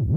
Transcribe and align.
Pro 0.00 0.08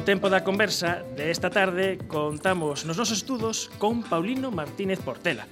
tempo 0.00 0.30
da 0.30 0.40
conversa 0.40 1.04
de 1.16 1.28
esta 1.28 1.52
tarde 1.52 1.98
contamos 2.08 2.88
nos 2.88 2.96
nosos 2.96 3.20
estudos 3.20 3.68
con 3.76 4.00
Paulino 4.00 4.48
Martínez 4.48 5.04
Portela, 5.04 5.44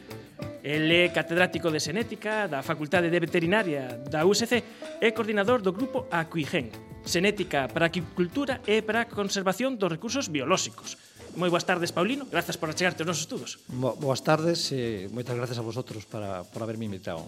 El 0.65 0.89
é 0.89 1.13
catedrático 1.13 1.69
de 1.69 1.81
Xenética 1.81 2.49
da 2.49 2.65
Facultade 2.65 3.13
de 3.13 3.21
Veterinaria 3.21 4.01
da 4.09 4.25
USC 4.25 4.65
e 5.01 5.13
coordinador 5.13 5.61
do 5.61 5.77
grupo 5.77 6.09
Acuigen, 6.09 6.88
xenética 7.09 7.73
para 7.73 7.89
a 7.89 7.91
aquicultura 7.91 8.61
e 8.69 8.85
para 8.85 9.03
a 9.03 9.11
conservación 9.11 9.81
dos 9.81 9.89
recursos 9.89 10.29
biolóxicos. 10.29 11.01
Moi 11.35 11.49
boas 11.49 11.65
tardes, 11.65 11.91
Paulino. 11.91 12.29
Grazas 12.29 12.61
por 12.61 12.69
achegarte 12.69 13.01
aos 13.03 13.09
nosos 13.09 13.25
estudos. 13.25 13.51
Bo, 13.73 13.97
boas 13.97 14.21
tardes 14.21 14.69
e 14.77 15.09
moitas 15.09 15.33
grazas 15.33 15.57
a 15.57 15.65
vosotros 15.65 16.05
para, 16.05 16.45
por 16.45 16.61
haberme 16.61 16.85
invitado. 16.85 17.25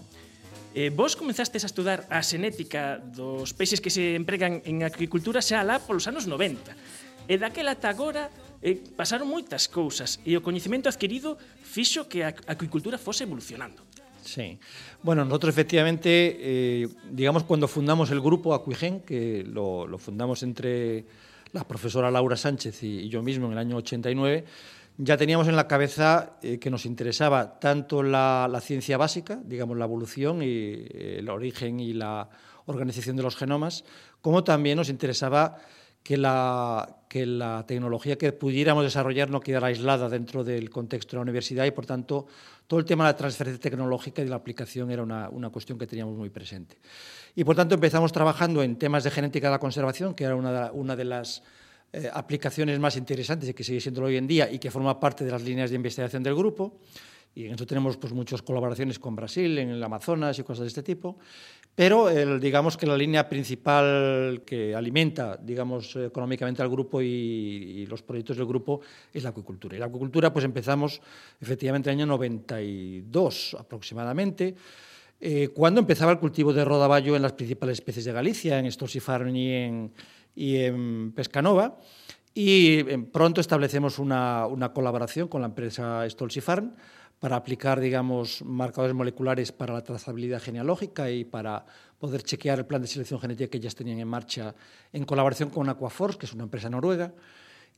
Eh, 0.71 0.87
vos 0.87 1.19
comenzastes 1.19 1.65
a 1.65 1.69
estudar 1.69 2.07
a 2.07 2.23
xenética 2.23 3.01
dos 3.01 3.51
peixes 3.51 3.83
que 3.83 3.91
se 3.91 4.15
empregan 4.15 4.63
en 4.63 4.87
agricultura 4.87 5.43
xa 5.43 5.65
lá 5.67 5.83
polos 5.83 6.07
anos 6.07 6.29
90. 6.29 7.27
E 7.27 7.35
daquela 7.35 7.75
ata 7.75 7.91
agora 7.91 8.31
eh, 8.63 8.79
pasaron 8.95 9.27
moitas 9.27 9.67
cousas 9.67 10.23
e 10.23 10.37
o 10.37 10.45
coñecemento 10.45 10.87
adquirido 10.87 11.35
fixo 11.59 12.07
que 12.07 12.23
a 12.23 12.31
acuicultura 12.47 12.95
fose 12.95 13.27
evolucionando. 13.27 13.83
Sí. 14.21 14.57
Bueno, 15.03 15.25
nosotros 15.25 15.53
efectivamente, 15.53 16.37
eh, 16.39 16.87
digamos, 17.09 17.43
cuando 17.43 17.67
fundamos 17.67 18.11
el 18.11 18.21
grupo 18.21 18.53
Acuigen, 18.53 19.01
que 19.01 19.43
lo, 19.43 19.87
fundamos 19.97 20.43
entre 20.43 21.05
la 21.53 21.67
profesora 21.67 22.11
Laura 22.11 22.37
Sánchez 22.37 22.83
y, 22.83 22.99
y 22.99 23.09
yo 23.09 23.21
mismo 23.21 23.47
en 23.47 23.53
el 23.53 23.57
año 23.57 23.77
89, 23.77 24.45
ya 24.97 25.17
teníamos 25.17 25.47
en 25.47 25.55
la 25.55 25.67
cabeza 25.67 26.37
eh, 26.41 26.59
que 26.59 26.69
nos 26.69 26.85
interesaba 26.85 27.59
tanto 27.59 28.03
la, 28.03 28.47
la, 28.49 28.61
ciencia 28.61 28.97
básica, 28.97 29.39
digamos 29.43 29.77
la 29.77 29.85
evolución 29.85 30.43
y 30.43 30.45
eh, 30.47 31.15
el 31.19 31.29
origen 31.29 31.79
y 31.79 31.93
la 31.93 32.29
organización 32.65 33.15
de 33.15 33.23
los 33.23 33.35
genomas, 33.35 33.83
como 34.21 34.43
también 34.43 34.77
nos 34.77 34.89
interesaba 34.89 35.57
que 36.03 36.17
la, 36.17 36.97
que 37.07 37.25
la 37.25 37.65
tecnología 37.67 38.17
que 38.17 38.31
pudiéramos 38.31 38.83
desarrollar 38.83 39.29
no 39.29 39.39
quedara 39.39 39.67
aislada 39.67 40.09
dentro 40.09 40.43
del 40.43 40.69
contexto 40.69 41.11
de 41.11 41.17
la 41.17 41.23
universidad 41.23 41.65
y, 41.65 41.71
por 41.71 41.85
tanto, 41.85 42.27
todo 42.71 42.79
el 42.79 42.85
tema 42.85 43.03
de 43.03 43.11
la 43.11 43.17
transferencia 43.17 43.59
tecnológica 43.59 44.21
y 44.21 44.23
de 44.23 44.29
la 44.29 44.37
aplicación 44.37 44.89
era 44.91 45.03
una, 45.03 45.27
una 45.27 45.49
cuestión 45.49 45.77
que 45.77 45.85
teníamos 45.85 46.15
muy 46.15 46.29
presente. 46.29 46.77
Y, 47.35 47.43
por 47.43 47.53
tanto, 47.53 47.75
empezamos 47.75 48.13
trabajando 48.13 48.63
en 48.63 48.77
temas 48.77 49.03
de 49.03 49.11
genética 49.11 49.47
de 49.47 49.51
la 49.51 49.59
conservación, 49.59 50.13
que 50.15 50.23
era 50.23 50.37
una, 50.37 50.71
una 50.71 50.95
de 50.95 51.03
las 51.03 51.43
eh, 51.91 52.09
aplicaciones 52.13 52.79
más 52.79 52.95
interesantes 52.95 53.49
y 53.49 53.53
que 53.53 53.65
sigue 53.65 53.81
siendo 53.81 54.01
hoy 54.03 54.15
en 54.15 54.25
día 54.25 54.49
y 54.49 54.57
que 54.57 54.71
forma 54.71 54.97
parte 55.01 55.25
de 55.25 55.31
las 55.31 55.41
líneas 55.41 55.69
de 55.69 55.75
investigación 55.75 56.23
del 56.23 56.33
grupo. 56.33 56.79
Y 57.33 57.45
en 57.45 57.53
eso 57.53 57.65
tenemos 57.65 57.97
pues, 57.97 58.13
muchas 58.13 58.41
colaboraciones 58.41 58.99
con 58.99 59.15
Brasil, 59.15 59.57
en 59.57 59.69
el 59.69 59.83
Amazonas 59.83 60.37
y 60.37 60.43
cosas 60.43 60.63
de 60.63 60.67
este 60.67 60.83
tipo. 60.83 61.17
Pero 61.73 62.09
el, 62.09 62.39
digamos 62.39 62.75
que 62.75 62.85
la 62.85 62.97
línea 62.97 63.29
principal 63.29 64.43
que 64.45 64.75
alimenta 64.75 65.37
digamos, 65.37 65.95
económicamente 65.95 66.61
al 66.61 66.69
grupo 66.69 67.01
y, 67.01 67.05
y, 67.05 67.85
los 67.85 68.03
proyectos 68.03 68.35
del 68.35 68.45
grupo 68.45 68.81
es 69.13 69.23
la 69.23 69.29
acuicultura. 69.29 69.77
Y 69.77 69.79
la 69.79 69.85
acuicultura 69.85 70.33
pues 70.33 70.43
empezamos 70.43 71.01
efectivamente 71.39 71.89
en 71.89 71.99
el 71.99 71.99
año 72.01 72.07
92 72.07 73.55
aproximadamente, 73.57 74.55
eh, 75.23 75.49
cuando 75.49 75.79
empezaba 75.79 76.11
el 76.11 76.17
cultivo 76.17 76.51
de 76.51 76.65
rodaballo 76.65 77.15
en 77.15 77.21
las 77.21 77.33
principales 77.33 77.77
especies 77.77 78.05
de 78.05 78.11
Galicia, 78.11 78.57
en 78.57 78.69
Stolsifarn 78.71 79.35
y 79.35 79.53
en, 79.53 79.93
y 80.35 80.57
en 80.57 81.11
Pescanova. 81.11 81.77
Y 82.33 82.79
eh, 82.79 82.97
pronto 83.11 83.39
establecemos 83.39 83.99
una, 83.99 84.47
una 84.47 84.73
colaboración 84.73 85.27
con 85.27 85.41
la 85.41 85.47
empresa 85.47 86.09
Stolsifarm 86.09 86.73
para 87.21 87.35
aplicar, 87.35 87.79
digamos, 87.79 88.41
marcadores 88.43 88.95
moleculares 88.95 89.51
para 89.51 89.75
la 89.75 89.83
trazabilidad 89.83 90.41
genealógica 90.41 91.11
y 91.11 91.23
para 91.23 91.63
poder 91.99 92.23
chequear 92.23 92.57
el 92.57 92.65
plan 92.65 92.81
de 92.81 92.87
selección 92.87 93.19
genética 93.19 93.47
que 93.47 93.59
ellas 93.59 93.75
tenían 93.75 93.99
en 93.99 94.07
marcha 94.07 94.55
en 94.91 95.05
colaboración 95.05 95.51
con 95.51 95.69
Aquaforce, 95.69 96.17
que 96.17 96.25
es 96.25 96.33
una 96.33 96.45
empresa 96.45 96.67
noruega. 96.67 97.13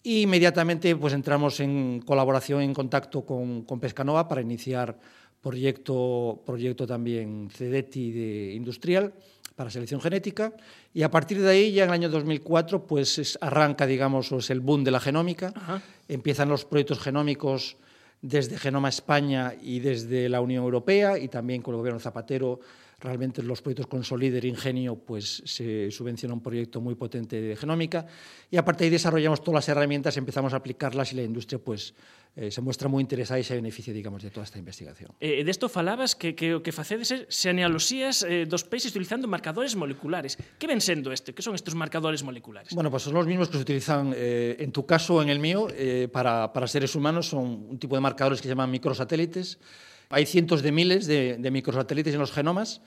Y 0.01 0.21
inmediatamente 0.21 0.95
pues, 0.95 1.11
entramos 1.11 1.59
en 1.59 2.01
colaboración, 2.05 2.61
en 2.61 2.73
contacto 2.73 3.25
con, 3.25 3.63
con 3.63 3.81
Pescanova 3.81 4.29
para 4.29 4.39
iniciar 4.39 4.97
proyecto, 5.41 6.41
proyecto 6.45 6.87
también 6.87 7.49
CEDETI 7.51 8.11
de 8.11 8.53
industrial 8.53 9.13
para 9.57 9.69
selección 9.69 9.99
genética 9.99 10.53
y 10.93 11.03
a 11.03 11.11
partir 11.11 11.41
de 11.41 11.49
ahí 11.49 11.73
ya 11.73 11.83
en 11.83 11.89
el 11.89 11.93
año 11.93 12.09
2004 12.09 12.87
pues 12.87 13.19
es, 13.19 13.37
arranca 13.41 13.85
digamos 13.85 14.31
es 14.31 14.49
el 14.49 14.61
boom 14.61 14.83
de 14.83 14.89
la 14.89 14.99
genómica 14.99 15.53
Ajá. 15.53 15.81
empiezan 16.07 16.49
los 16.49 16.65
proyectos 16.65 16.99
genómicos 16.99 17.77
desde 18.23 18.57
Genoma 18.57 18.87
España 18.87 19.53
y 19.61 19.81
desde 19.81 20.29
la 20.29 20.39
Unión 20.39 20.63
Europea 20.63 21.19
y 21.19 21.27
también 21.27 21.61
con 21.61 21.75
el 21.75 21.79
gobierno 21.79 21.99
Zapatero 21.99 22.61
realmente 23.03 23.43
los 23.43 23.61
proyectos 23.61 23.87
con 23.87 24.03
Solider 24.03 24.45
Ingenio 24.45 24.95
pues 24.95 25.43
se 25.45 25.91
subvenciona 25.91 26.33
un 26.33 26.41
proyecto 26.41 26.79
muy 26.79 26.95
potente 26.95 27.41
de 27.41 27.55
genómica 27.55 28.07
y 28.49 28.57
a 28.57 28.63
partir 28.63 28.81
de 28.81 28.85
ahí 28.85 28.91
desarrollamos 28.91 29.43
todas 29.43 29.55
las 29.55 29.69
herramientas, 29.69 30.15
empezamos 30.17 30.53
a 30.53 30.57
aplicarlas 30.57 31.11
y 31.11 31.17
la 31.17 31.23
industria 31.23 31.59
pues 31.59 31.93
eh, 32.35 32.49
se 32.49 32.61
muestra 32.65 32.89
moi 32.89 32.97
interesada 32.97 33.37
e 33.37 33.45
se 33.45 33.53
beneficia, 33.53 33.93
digamos, 33.93 34.25
de 34.25 34.33
toda 34.33 34.41
esta 34.41 34.57
investigación. 34.57 35.13
Eh, 35.21 35.45
desto 35.45 35.69
falabas 35.69 36.17
que, 36.17 36.33
que 36.33 36.57
o 36.57 36.65
que 36.65 36.73
facedes 36.73 37.13
é 37.13 37.29
xenealoxías 37.29 38.25
eh, 38.25 38.49
dos 38.49 38.65
peixes 38.65 38.89
utilizando 38.89 39.29
marcadores 39.29 39.77
moleculares. 39.77 40.41
Que 40.57 40.65
ven 40.65 40.81
sendo 40.81 41.13
este? 41.13 41.37
Que 41.37 41.45
son 41.45 41.53
estos 41.53 41.77
marcadores 41.77 42.25
moleculares? 42.25 42.73
Bueno, 42.73 42.89
pues 42.89 43.05
son 43.05 43.13
los 43.13 43.29
mismos 43.29 43.53
que 43.53 43.61
se 43.61 43.63
utilizan, 43.69 44.17
eh, 44.17 44.57
en 44.57 44.73
tu 44.73 44.81
caso 44.89 45.21
o 45.21 45.21
en 45.21 45.29
el 45.29 45.37
mío, 45.37 45.69
eh, 45.77 46.09
para, 46.09 46.49
para 46.49 46.65
seres 46.65 46.97
humanos. 46.97 47.29
Son 47.29 47.69
un 47.69 47.77
tipo 47.77 47.93
de 47.93 48.01
marcadores 48.01 48.41
que 48.41 48.49
se 48.49 48.57
llaman 48.57 48.73
microsatélites. 48.73 49.61
Hay 50.09 50.25
cientos 50.25 50.61
de 50.61 50.71
miles 50.71 51.07
de, 51.07 51.49
microsatélites 51.51 52.13
en 52.13 52.19
los 52.19 52.31
genomas 52.31 52.81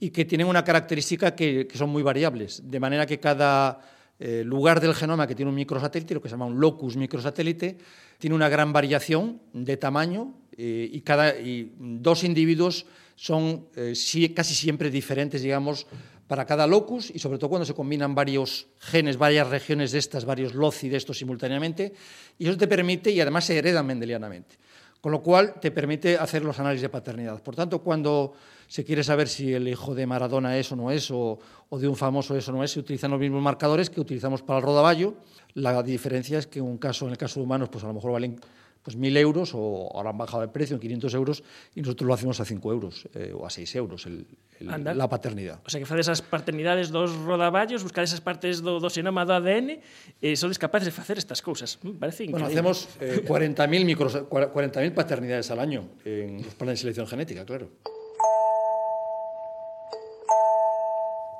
y 0.00 0.10
que 0.10 0.24
tienen 0.24 0.46
una 0.46 0.64
característica 0.64 1.34
que, 1.34 1.68
son 1.74 1.90
muy 1.90 2.02
variables, 2.02 2.62
de 2.64 2.80
manera 2.80 3.06
que 3.06 3.20
cada 3.20 3.80
eh, 4.18 4.42
lugar 4.44 4.80
del 4.80 4.94
genoma 4.94 5.26
que 5.26 5.34
tiene 5.34 5.50
un 5.50 5.54
microsatélite, 5.54 6.14
lo 6.14 6.22
que 6.22 6.28
se 6.28 6.34
llama 6.34 6.46
un 6.46 6.58
locus 6.58 6.96
microsatélite, 6.96 7.78
tiene 8.18 8.36
una 8.36 8.48
gran 8.48 8.72
variación 8.72 9.40
de 9.52 9.76
tamaño 9.76 10.34
eh, 10.56 10.88
y, 10.92 11.00
cada, 11.00 11.34
dos 11.78 12.24
individuos 12.24 12.86
son 13.16 13.68
eh, 13.76 13.94
casi 14.34 14.54
siempre 14.54 14.90
diferentes, 14.90 15.42
digamos, 15.42 15.86
para 16.32 16.46
cada 16.46 16.66
locus 16.66 17.12
y 17.14 17.18
sobre 17.18 17.38
todo 17.38 17.50
cuando 17.50 17.66
se 17.66 17.74
combinan 17.74 18.14
varios 18.14 18.68
genes, 18.78 19.18
varias 19.18 19.48
regiones 19.48 19.92
de 19.92 19.98
estas, 19.98 20.24
varios 20.24 20.54
loci 20.54 20.88
de 20.88 20.96
estos 20.96 21.18
simultáneamente, 21.18 21.92
y 22.38 22.48
eso 22.48 22.56
te 22.56 22.66
permite, 22.66 23.10
y 23.10 23.20
además 23.20 23.44
se 23.44 23.58
heredan 23.58 23.84
mendelianamente, 23.84 24.56
con 25.02 25.10
lo 25.10 25.20
cual 25.20 25.54
te 25.60 25.72
permite 25.72 26.16
hacer 26.16 26.44
los 26.44 26.60
análisis 26.60 26.82
de 26.82 26.88
paternidad. 26.88 27.42
Por 27.42 27.56
tanto, 27.56 27.80
cuando 27.80 28.34
se 28.68 28.84
quiere 28.84 29.02
saber 29.02 29.28
si 29.28 29.52
el 29.52 29.66
hijo 29.66 29.96
de 29.96 30.06
Maradona 30.06 30.56
es 30.56 30.70
o 30.70 30.76
no 30.76 30.92
es, 30.92 31.10
o, 31.10 31.40
de 31.72 31.88
un 31.88 31.96
famoso 31.96 32.36
es 32.36 32.48
o 32.48 32.52
no 32.52 32.62
es, 32.62 32.70
se 32.70 32.78
utilizan 32.78 33.10
los 33.10 33.18
mismos 33.18 33.42
marcadores 33.42 33.90
que 33.90 34.00
utilizamos 34.00 34.42
para 34.42 34.60
el 34.60 34.64
rodaballo. 34.64 35.14
La 35.54 35.82
diferencia 35.82 36.38
es 36.38 36.46
que 36.46 36.60
en 36.60 36.66
un 36.66 36.78
caso, 36.78 37.06
en 37.06 37.10
el 37.10 37.18
caso 37.18 37.40
de 37.40 37.44
humanos, 37.44 37.68
pues 37.68 37.82
a 37.82 37.88
lo 37.88 37.94
mejor 37.94 38.12
valen 38.12 38.38
pues 38.82 38.98
1.000 38.98 39.16
euros 39.18 39.52
o 39.54 39.90
ahora 39.94 40.10
han 40.10 40.18
bajado 40.18 40.42
de 40.42 40.48
precio 40.48 40.74
en 40.74 40.80
500 40.80 41.14
euros 41.14 41.44
y 41.74 41.80
nosotros 41.80 42.06
lo 42.06 42.14
hacemos 42.14 42.40
a 42.40 42.44
5 42.44 42.72
euros 42.72 43.08
eh, 43.14 43.32
o 43.34 43.46
a 43.46 43.50
6 43.50 43.76
euros 43.76 44.06
el, 44.06 44.26
el, 44.58 44.98
la 44.98 45.08
paternidad. 45.08 45.60
O 45.64 45.70
sea 45.70 45.78
que 45.78 45.86
faz 45.86 46.00
esas 46.00 46.22
paternidades 46.22 46.90
dos 46.90 47.14
rodaballos, 47.16 47.82
buscar 47.82 48.02
esas 48.04 48.20
partes 48.20 48.62
do, 48.62 48.80
do 48.82 48.90
xenoma 48.90 49.22
do 49.22 49.34
ADN 49.38 49.78
e 50.18 50.28
sodes 50.34 50.58
capaces 50.58 50.90
de 50.90 50.94
facer 50.94 51.16
estas 51.16 51.40
cousas. 51.40 51.78
Me 51.86 51.94
parece 51.94 52.26
increíble. 52.26 52.50
Bueno, 52.50 52.74
hacemos 52.74 52.90
eh, 52.98 53.22
40.000 53.22 54.28
40 54.28 54.94
paternidades 54.94 55.50
al 55.50 55.60
año 55.60 55.86
en 56.04 56.42
los 56.42 56.54
planes 56.58 56.78
de 56.78 56.90
selección 56.90 57.06
genética, 57.06 57.46
claro. 57.46 57.70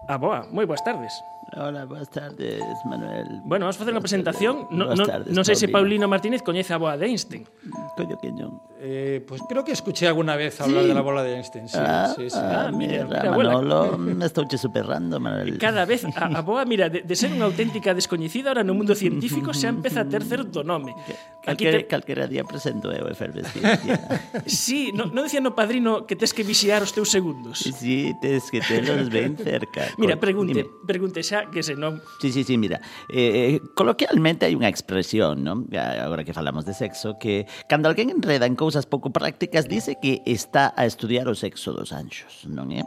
Ah, 0.06 0.18
boa, 0.18 0.46
moi 0.50 0.66
boas 0.66 0.82
tardes. 0.82 1.14
Hola, 1.54 1.84
boas 1.84 2.08
tardes, 2.08 2.62
Manuel. 2.86 3.26
Bueno, 3.44 3.66
vamos 3.66 3.76
facer 3.76 3.92
unha 3.92 4.00
presentación. 4.00 4.72
No, 4.72 4.96
no, 4.96 5.04
tardes, 5.04 5.36
non 5.36 5.44
sei 5.44 5.52
se 5.52 5.68
Paulino 5.68 6.08
Martínez 6.08 6.40
coñece 6.40 6.72
a 6.72 6.80
boa 6.80 6.96
de 6.96 7.04
Einstein. 7.04 7.44
Mm, 7.44 7.92
coño 7.92 8.16
que 8.16 8.32
non. 8.32 8.56
Eh, 8.80 9.20
pues 9.28 9.44
creo 9.44 9.60
que 9.60 9.76
escuché 9.76 10.08
alguna 10.08 10.32
vez 10.32 10.56
hablar 10.64 10.80
sí. 10.80 10.88
de 10.88 10.94
la 10.96 11.04
bola 11.04 11.20
de 11.20 11.36
Einstein. 11.36 11.68
Sí, 11.68 11.76
ah, 11.76 12.08
sí, 12.16 12.32
sí. 12.32 12.40
Ah, 12.40 12.66
ah 12.66 12.72
mira, 12.72 13.04
mira, 13.04 13.36
Manolo, 13.36 13.98
me 14.00 14.24
estouche 14.24 14.56
superrando, 14.56 15.20
Manuel. 15.20 15.60
Cada 15.60 15.84
vez 15.84 16.08
a, 16.08 16.24
a 16.24 16.40
boa, 16.40 16.64
mira, 16.64 16.88
de, 16.88 17.04
de 17.04 17.14
ser 17.14 17.28
unha 17.28 17.44
auténtica 17.44 17.92
descoñecida 17.92 18.48
ahora 18.48 18.64
no 18.64 18.72
mundo 18.72 18.96
científico 18.96 19.52
xa 19.52 19.68
empeza 19.68 20.02
a 20.02 20.08
ter 20.08 20.24
certo 20.24 20.64
nome. 20.64 20.96
Aquí 21.44 21.68
te... 21.68 21.84
Calquera 21.84 22.24
día 22.24 22.48
presento 22.48 22.88
eu 22.88 23.12
efervescencia. 23.12 24.00
sí, 24.48 24.88
non 24.96 25.12
no 25.12 25.20
decía 25.20 25.44
no 25.44 25.52
padrino 25.52 26.08
que 26.08 26.16
tes 26.16 26.32
que 26.32 26.46
vixiar 26.46 26.80
os 26.80 26.96
teus 26.96 27.12
segundos. 27.12 27.60
Sí, 27.60 28.16
tes 28.24 28.48
que 28.48 28.64
telos 28.64 29.12
ben 29.12 29.36
cerca. 29.36 29.92
Mira, 30.00 30.16
pregunte, 30.16 30.64
Dime. 30.64 30.88
pregunte 30.88 31.20
xa 31.20 31.41
que 31.50 31.62
se 31.62 31.74
non... 31.74 31.98
Sí, 32.20 32.30
sí, 32.30 32.44
sí, 32.44 32.60
mira. 32.60 32.78
Eh, 33.08 33.58
coloquialmente 33.74 34.46
hai 34.46 34.54
unha 34.54 34.68
expresión, 34.70 35.42
¿no? 35.42 35.66
Eh, 35.72 35.78
agora 35.78 36.22
que 36.22 36.36
falamos 36.36 36.68
de 36.68 36.76
sexo, 36.76 37.18
que 37.18 37.48
cando 37.66 37.88
alguén 37.88 38.12
enreda 38.12 38.46
en 38.46 38.54
cousas 38.54 38.86
pouco 38.86 39.10
prácticas, 39.10 39.66
dice 39.66 39.96
que 39.98 40.22
está 40.28 40.70
a 40.76 40.86
estudiar 40.86 41.26
o 41.26 41.34
sexo 41.34 41.72
dos 41.72 41.90
anxos, 41.90 42.46
non 42.46 42.70
é? 42.70 42.84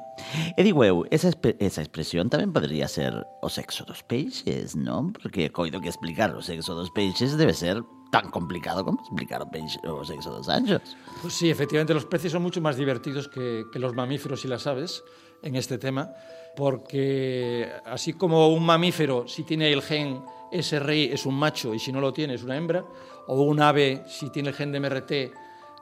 E 0.55 0.61
digo 0.63 0.85
eu, 0.85 1.03
esa, 1.11 1.33
esa 1.59 1.81
expresión 1.81 2.31
tamén 2.31 2.53
podría 2.53 2.87
ser 2.87 3.11
o 3.41 3.49
sexo 3.49 3.83
dos 3.83 4.05
peixes, 4.05 4.77
non? 4.77 5.11
Porque 5.11 5.51
coido 5.51 5.81
que 5.81 5.89
explicar 5.89 6.31
o 6.31 6.41
sexo 6.45 6.77
dos 6.77 6.93
peixes 6.93 7.35
debe 7.35 7.51
ser 7.51 7.81
tan 8.15 8.31
complicado 8.31 8.85
como 8.85 9.01
explicar 9.01 9.41
o, 9.41 9.49
peixe, 9.49 9.75
o 9.83 10.05
sexo 10.05 10.31
dos 10.31 10.47
anchos. 10.47 10.81
Pues 11.21 11.33
sí, 11.33 11.49
efectivamente, 11.49 11.93
los 11.93 12.05
peces 12.05 12.31
son 12.31 12.43
mucho 12.43 12.61
más 12.61 12.77
divertidos 12.77 13.27
que, 13.27 13.65
que 13.73 13.79
los 13.79 13.93
mamíferos 13.93 14.45
y 14.45 14.47
las 14.47 14.67
aves 14.67 15.03
en 15.41 15.55
este 15.55 15.77
tema. 15.77 16.13
Porque 16.55 17.69
así 17.85 18.13
como 18.13 18.49
un 18.49 18.65
mamífero, 18.65 19.27
si 19.27 19.43
tiene 19.43 19.71
el 19.71 19.81
gen 19.81 20.21
SRI, 20.51 21.11
es 21.11 21.25
un 21.25 21.35
macho 21.35 21.73
y 21.73 21.79
si 21.79 21.91
no 21.91 21.99
lo 21.99 22.13
tiene 22.13 22.35
es 22.35 22.43
una 22.43 22.55
hembra, 22.55 22.85
o 23.27 23.41
un 23.41 23.61
ave, 23.61 24.03
si 24.07 24.29
tiene 24.29 24.49
el 24.49 24.55
gen 24.55 24.71
de 24.71 24.79
MRT, 24.79 25.11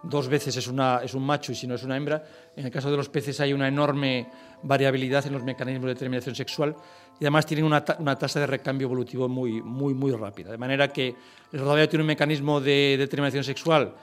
dos 0.03 0.27
veces 0.27 0.57
es, 0.57 0.67
una, 0.67 0.99
es 1.03 1.13
un 1.13 1.25
macho 1.25 1.51
y 1.51 1.55
si 1.55 1.67
no 1.67 1.75
es 1.75 1.83
una 1.83 1.95
hembra. 1.95 2.23
En 2.55 2.65
el 2.65 2.71
caso 2.71 2.91
de 2.91 2.97
los 2.97 3.09
peces 3.09 3.39
hay 3.39 3.53
una 3.53 3.67
enorme 3.67 4.27
variabilidad 4.63 5.25
en 5.25 5.33
los 5.33 5.43
mecanismos 5.43 5.85
de 5.85 5.93
determinación 5.93 6.35
sexual 6.35 6.75
y 7.19 7.23
además 7.23 7.45
tienen 7.45 7.65
una, 7.65 7.83
una 7.99 8.17
tasa 8.17 8.39
de 8.39 8.47
recambio 8.47 8.85
evolutivo 8.85 9.29
muy, 9.29 9.61
muy, 9.61 9.93
muy 9.93 10.11
rápida. 10.11 10.51
De 10.51 10.57
manera 10.57 10.89
que 10.89 11.15
el 11.51 11.59
rodaballo 11.59 11.87
tiene 11.89 12.03
un 12.03 12.07
mecanismo 12.07 12.59
de 12.59 12.95
determinación 12.97 13.43
sexual 13.43 13.93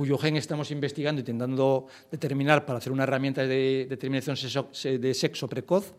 cuyo 0.00 0.16
gen 0.16 0.40
estamos 0.40 0.70
investigando, 0.70 1.20
intentando 1.20 1.84
determinar 2.10 2.64
para 2.64 2.78
hacer 2.78 2.90
una 2.90 3.02
herramienta 3.02 3.44
de 3.44 3.84
determinación 3.84 4.34
de 4.34 5.12
sexo 5.12 5.46
precoz, 5.46 5.92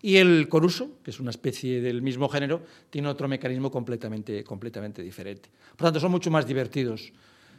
y 0.00 0.14
el 0.18 0.46
coruso, 0.48 1.02
que 1.02 1.10
es 1.10 1.18
una 1.18 1.30
especie 1.30 1.80
del 1.80 2.00
mismo 2.00 2.28
género, 2.28 2.62
tiene 2.88 3.08
otro 3.08 3.26
mecanismo 3.26 3.68
completamente, 3.68 4.44
completamente 4.44 5.02
diferente. 5.02 5.50
Por 5.74 5.86
tanto, 5.88 5.98
son 5.98 6.12
mucho 6.12 6.30
más 6.30 6.46
divertidos, 6.46 7.12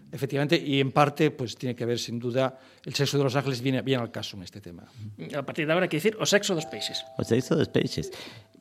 efectivamente, 0.09 0.55
y 0.55 0.79
en 0.79 0.93
parte 0.93 1.31
pues, 1.31 1.57
tiene 1.57 1.75
que 1.75 1.83
ver, 1.83 1.99
sin 1.99 2.17
duda, 2.17 2.57
el 2.85 2.95
sexo 2.95 3.17
de 3.17 3.25
los 3.25 3.35
ángeles 3.35 3.59
viene 3.59 3.81
bien 3.81 3.99
al 3.99 4.09
caso 4.09 4.37
en 4.37 4.43
este 4.43 4.61
tema. 4.61 4.87
a 5.35 5.43
partir 5.43 5.65
de 5.65 5.73
agora 5.73 5.89
que 5.89 5.97
dicir 5.97 6.15
o 6.17 6.25
sexo 6.25 6.55
dos 6.55 6.65
peixes. 6.65 7.03
O 7.17 7.25
sexo 7.25 7.57
dos 7.57 7.67
peixes. 7.67 8.09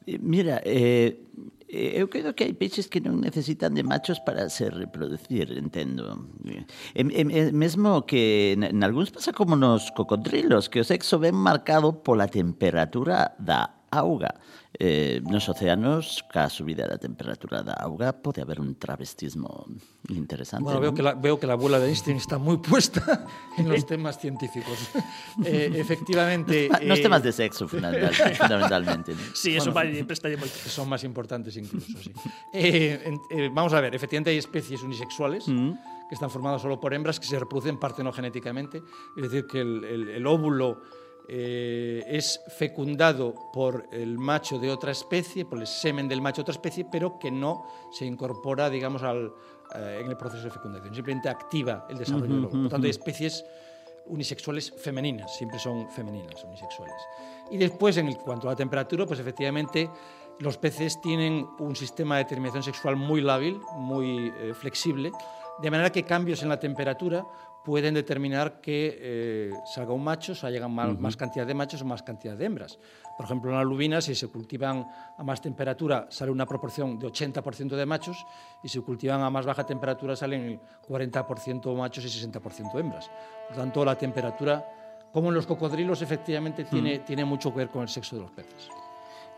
Eh, 0.09 0.19
Mira, 0.19 0.61
eh, 0.65 1.23
Eh, 1.69 2.01
eu 2.01 2.09
creo 2.09 2.33
que 2.33 2.49
hai 2.49 2.57
peixes 2.57 2.89
que 2.89 3.05
non 3.05 3.21
necesitan 3.21 3.77
de 3.77 3.85
machos 3.85 4.19
para 4.25 4.49
se 4.49 4.73
reproducir, 4.73 5.53
entendo. 5.53 6.33
E, 6.43 6.65
e, 7.05 7.23
e 7.23 7.53
mesmo 7.53 8.09
que 8.09 8.57
en, 8.57 8.65
en 8.65 8.81
algúns 8.81 9.13
pasa 9.13 9.37
como 9.37 9.53
nos 9.53 9.93
cocodrilos, 9.93 10.73
que 10.73 10.81
o 10.81 10.89
sexo 10.89 11.21
ven 11.21 11.37
marcado 11.37 12.01
pola 12.01 12.27
temperatura 12.33 13.37
da 13.37 13.78
auga. 13.91 14.35
Eh, 14.79 15.21
nos 15.25 15.49
océanos, 15.49 16.23
ca 16.31 16.47
subida 16.53 16.87
da 16.87 16.99
temperatura 17.01 17.65
da 17.65 17.73
auga, 17.75 18.13
pode 18.13 18.39
haber 18.45 18.61
un 18.61 18.77
travestismo 18.77 19.67
interesante. 20.13 20.63
Bueno, 20.65 20.79
veo 20.79 20.93
non? 20.93 20.97
que, 20.97 21.03
la, 21.03 21.15
veo 21.17 21.41
que 21.41 21.47
la 21.49 21.55
abuela 21.57 21.81
de 21.81 21.89
Einstein 21.89 22.17
está 22.21 22.39
muy 22.39 22.59
puesta 22.63 23.27
en 23.57 23.67
los 23.69 23.83
temas 23.91 24.21
científicos. 24.21 24.79
Eh, 25.45 25.73
efectivamente... 25.75 26.69
Nos 26.85 27.01
eh, 27.01 27.03
temas 27.03 27.23
de 27.23 27.33
sexo, 27.33 27.67
fundamental, 27.67 28.13
fundamentalmente. 28.39 29.13
¿no? 29.17 29.21
Sí, 29.35 29.57
eso 29.57 29.73
bueno, 29.73 29.91
moito. 29.91 30.15
que 30.63 30.69
son 30.71 30.89
más 30.89 31.03
importantes 31.03 31.57
incluso, 31.57 31.89
sí. 31.99 32.13
Eh, 32.53 33.17
eh, 33.31 33.51
vamos 33.53 33.73
a 33.73 33.81
ver, 33.81 33.95
efectivamente 33.95 34.31
hay 34.31 34.39
especies 34.39 34.83
unisexuales 34.83 35.45
que 35.47 36.15
están 36.15 36.31
formadas 36.31 36.63
solo 36.63 36.79
por 36.81 36.95
hembras 36.95 37.19
que 37.21 37.27
se 37.27 37.39
reproducen 37.39 37.79
partenogenéticamente, 37.79 38.83
es 39.17 39.23
decir, 39.23 39.47
que 39.47 39.61
el, 39.61 39.85
el- 39.85 40.09
el 40.09 40.27
óvulo 40.27 40.81
eh, 41.31 42.03
es 42.07 42.41
fecundado 42.49 43.35
por 43.53 43.87
el 43.93 44.19
macho 44.19 44.59
de 44.59 44.71
otra 44.71 44.93
especie, 44.93 45.45
por 45.45 45.59
el 45.59 45.67
semen 45.67 46.09
del 46.09 46.23
macho 46.23 46.37
de 46.37 46.43
otra 46.43 46.53
especie, 46.53 46.87
pero 46.91 47.19
que 47.19 47.31
no 47.31 47.67
se 47.93 48.07
incorpora, 48.07 48.71
digamos, 48.71 49.03
al, 49.03 49.35
eh, 49.75 50.01
en 50.03 50.11
el 50.11 50.17
proceso 50.17 50.45
de 50.45 50.51
fecundación, 50.51 50.95
simplemente 50.95 51.29
activa 51.29 51.87
el 51.91 51.99
desarrollo 51.99 52.35
del 52.35 52.45
óvulo. 52.47 52.63
Por 52.63 52.71
tanto, 52.71 52.87
hay 52.87 52.91
especies 52.91 53.45
unisexuales 54.07 54.73
femeninas, 54.79 55.37
siempre 55.37 55.59
son 55.59 55.91
femeninas, 55.91 56.43
unisexuales. 56.45 56.97
Y 57.51 57.59
después, 57.59 57.99
en 57.99 58.11
cuanto 58.15 58.49
a 58.49 58.53
la 58.53 58.57
temperatura, 58.57 59.05
pues 59.05 59.21
efectivamente 59.21 59.91
los 60.39 60.57
peces 60.57 61.01
tienen 61.01 61.47
un 61.59 61.77
sistema 61.77 62.17
de 62.17 62.25
determinación 62.25 62.63
sexual 62.63 62.97
muy 62.97 63.21
lábil, 63.21 63.61
muy 63.77 64.33
eh, 64.39 64.55
flexible, 64.55 65.13
de 65.61 65.71
manera 65.71 65.91
que 65.91 66.05
cambios 66.05 66.43
en 66.43 66.49
la 66.49 66.61
temperatura 66.61 67.27
pueden 67.69 67.93
determinar 67.93 68.63
que 68.63 68.97
eh, 68.99 69.51
salga 69.67 69.93
un 69.93 70.03
macho, 70.03 70.33
o 70.33 70.35
sea, 70.35 70.49
llegan 70.49 70.73
más, 70.73 70.99
más 70.99 71.19
cantidad 71.19 71.47
de 71.47 71.53
machos 71.53 71.83
o 71.83 71.85
más 71.85 72.03
cantidad 72.03 72.35
de 72.35 72.47
hembras. 72.47 72.79
Por 73.19 73.27
ejemplo, 73.27 73.51
en 73.51 73.59
la 73.59 73.63
lubina, 73.63 74.01
si 74.01 74.15
se 74.15 74.27
cultivan 74.29 74.89
a 75.19 75.23
más 75.23 75.43
temperatura, 75.43 76.07
sale 76.09 76.31
una 76.31 76.47
proporción 76.47 76.99
de 76.99 77.07
80% 77.07 77.77
de 77.77 77.85
machos, 77.85 78.25
y 78.63 78.69
si 78.69 78.79
se 78.79 78.81
cultivan 78.81 79.21
a 79.21 79.29
más 79.29 79.45
baja 79.45 79.67
temperatura, 79.67 80.17
salen 80.17 80.45
el 80.45 80.61
40% 80.89 81.77
machos 81.77 82.07
y 82.07 82.27
60% 82.27 82.81
hembras. 82.81 83.11
Por 83.49 83.59
tanto, 83.59 83.85
la 83.85 83.99
temperatura, 83.99 84.65
como 85.13 85.29
en 85.29 85.35
los 85.35 85.47
cocodrilos, 85.47 86.01
efectivamente 86.01 86.65
tiene, 86.65 87.01
tiene 87.01 87.27
mucho 87.27 87.51
que 87.51 87.59
ver 87.59 87.69
con 87.69 87.83
el 87.83 87.89
sexo 87.91 88.17
de 88.17 88.23
los 88.23 88.31
peces. 88.31 88.71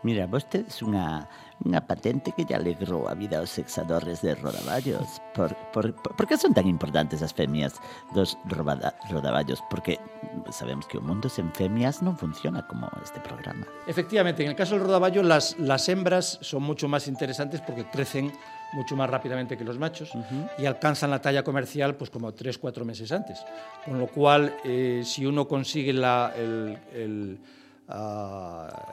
Mira, 0.03 0.25
vos 0.25 0.49
tedes 0.49 0.81
unha, 0.81 1.29
unha 1.61 1.81
patente 1.85 2.33
que 2.33 2.41
lle 2.41 2.57
alegrou 2.57 3.05
a 3.05 3.13
vida 3.13 3.37
aos 3.37 3.53
sexadores 3.53 4.25
de 4.25 4.33
rodaballos. 4.33 5.21
Por, 5.37 5.53
por, 5.69 5.93
por, 5.93 6.17
por 6.17 6.25
que 6.25 6.41
son 6.41 6.57
tan 6.57 6.65
importantes 6.65 7.21
as 7.21 7.37
femias 7.37 7.77
dos 8.17 8.33
robada, 8.49 8.97
rodaballos? 9.13 9.61
Porque 9.69 10.01
sabemos 10.49 10.89
que 10.89 10.97
o 10.97 11.05
mundo 11.05 11.29
sen 11.29 11.53
femias 11.53 12.01
non 12.01 12.17
funciona 12.17 12.65
como 12.65 12.89
este 13.05 13.21
programa. 13.21 13.69
Efectivamente, 13.85 14.41
en 14.41 14.49
el 14.49 14.57
caso 14.57 14.73
del 14.73 14.89
rodaballo, 14.89 15.21
las, 15.21 15.53
las 15.61 15.85
hembras 15.85 16.41
son 16.41 16.65
mucho 16.65 16.89
más 16.89 17.05
interesantes 17.05 17.61
porque 17.61 17.85
crecen 17.85 18.33
mucho 18.73 18.95
más 18.95 19.09
rápidamente 19.09 19.57
que 19.57 19.63
los 19.63 19.77
machos 19.77 20.11
y 20.57 20.65
alcanzan 20.65 21.11
la 21.11 21.21
talla 21.21 21.43
comercial 21.43 21.95
pues 21.95 22.09
como 22.09 22.33
3-4 22.33 22.85
meses 22.85 23.11
antes. 23.11 23.43
Con 23.85 23.99
lo 23.99 24.07
cual, 24.07 24.55
eh, 24.63 25.03
si 25.05 25.25
uno 25.25 25.47
consigue 25.47 25.93
la, 25.93 26.33
el, 26.35 26.77
el, 26.93 27.39
ah, 27.91 28.91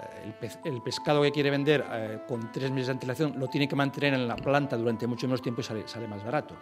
el 0.65 0.83
pescado 0.83 1.23
que 1.23 1.33
quiere 1.33 1.50
vender 1.50 1.85
eh, 1.91 2.19
con 2.27 2.53
tres 2.53 2.71
meses 2.71 2.89
de 2.89 2.93
antelación, 2.93 3.39
lo 3.39 3.49
tiene 3.49 3.69
que 3.69 3.77
mantener 3.77 4.15
en 4.15 4.29
la 4.29 4.37
planta 4.37 4.77
durante 4.77 5.06
mucho 5.06 5.27
menos 5.27 5.43
tiempo 5.43 5.61
y 5.61 5.65
sale, 5.65 6.08
más 6.08 6.25
barato. 6.25 6.55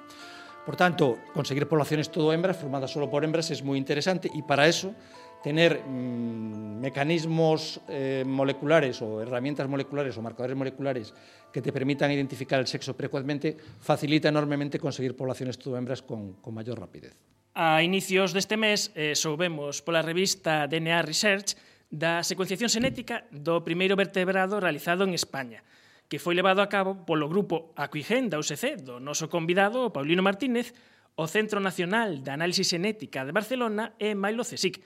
Por 0.64 0.76
tanto, 0.76 1.18
conseguir 1.32 1.68
poblaciones 1.68 2.10
todo 2.10 2.32
hembras, 2.32 2.56
formadas 2.56 2.90
solo 2.90 3.08
por 3.08 3.24
hembras, 3.24 3.50
es 3.50 3.62
muy 3.62 3.78
interesante 3.78 4.28
y 4.32 4.42
para 4.42 4.66
eso 4.66 4.94
tener 5.42 5.80
mm, 5.86 6.80
mecanismos 6.80 7.80
eh, 7.88 8.24
moleculares 8.26 9.00
o 9.00 9.22
herramientas 9.22 9.68
moleculares 9.68 10.16
o 10.18 10.22
marcadores 10.22 10.56
moleculares 10.56 11.14
que 11.52 11.62
te 11.62 11.72
permitan 11.72 12.10
identificar 12.10 12.58
el 12.58 12.66
sexo 12.66 12.96
precozmente 12.96 13.56
facilita 13.80 14.28
enormemente 14.28 14.80
conseguir 14.80 15.14
poblaciones 15.14 15.58
todo 15.58 15.76
hembras 15.78 16.02
con, 16.02 16.36
mayor 16.50 16.80
rapidez. 16.80 17.14
A 17.54 17.82
inicios 17.82 18.34
deste 18.34 18.58
mes 18.58 18.90
eh, 18.98 19.14
soubemos 19.14 19.80
pola 19.80 20.02
revista 20.02 20.66
DNA 20.66 21.00
Research 21.06 21.54
da 21.90 22.26
secuenciación 22.26 22.70
xenética 22.72 23.24
do 23.30 23.62
primeiro 23.62 23.94
vertebrado 23.94 24.58
realizado 24.58 25.06
en 25.06 25.14
España, 25.14 25.62
que 26.10 26.22
foi 26.22 26.34
levado 26.34 26.62
a 26.62 26.70
cabo 26.70 27.06
polo 27.06 27.30
grupo 27.30 27.74
Acuigen 27.74 28.30
da 28.30 28.38
USC 28.38 28.78
do 28.82 28.98
noso 29.02 29.26
convidado 29.30 29.90
Paulino 29.94 30.22
Martínez, 30.22 30.74
o 31.16 31.24
Centro 31.26 31.58
Nacional 31.58 32.22
de 32.22 32.30
Análisis 32.30 32.68
Xenética 32.68 33.24
de 33.24 33.32
Barcelona 33.32 33.96
e 33.96 34.12
Mailo 34.14 34.44
Cesic. 34.44 34.82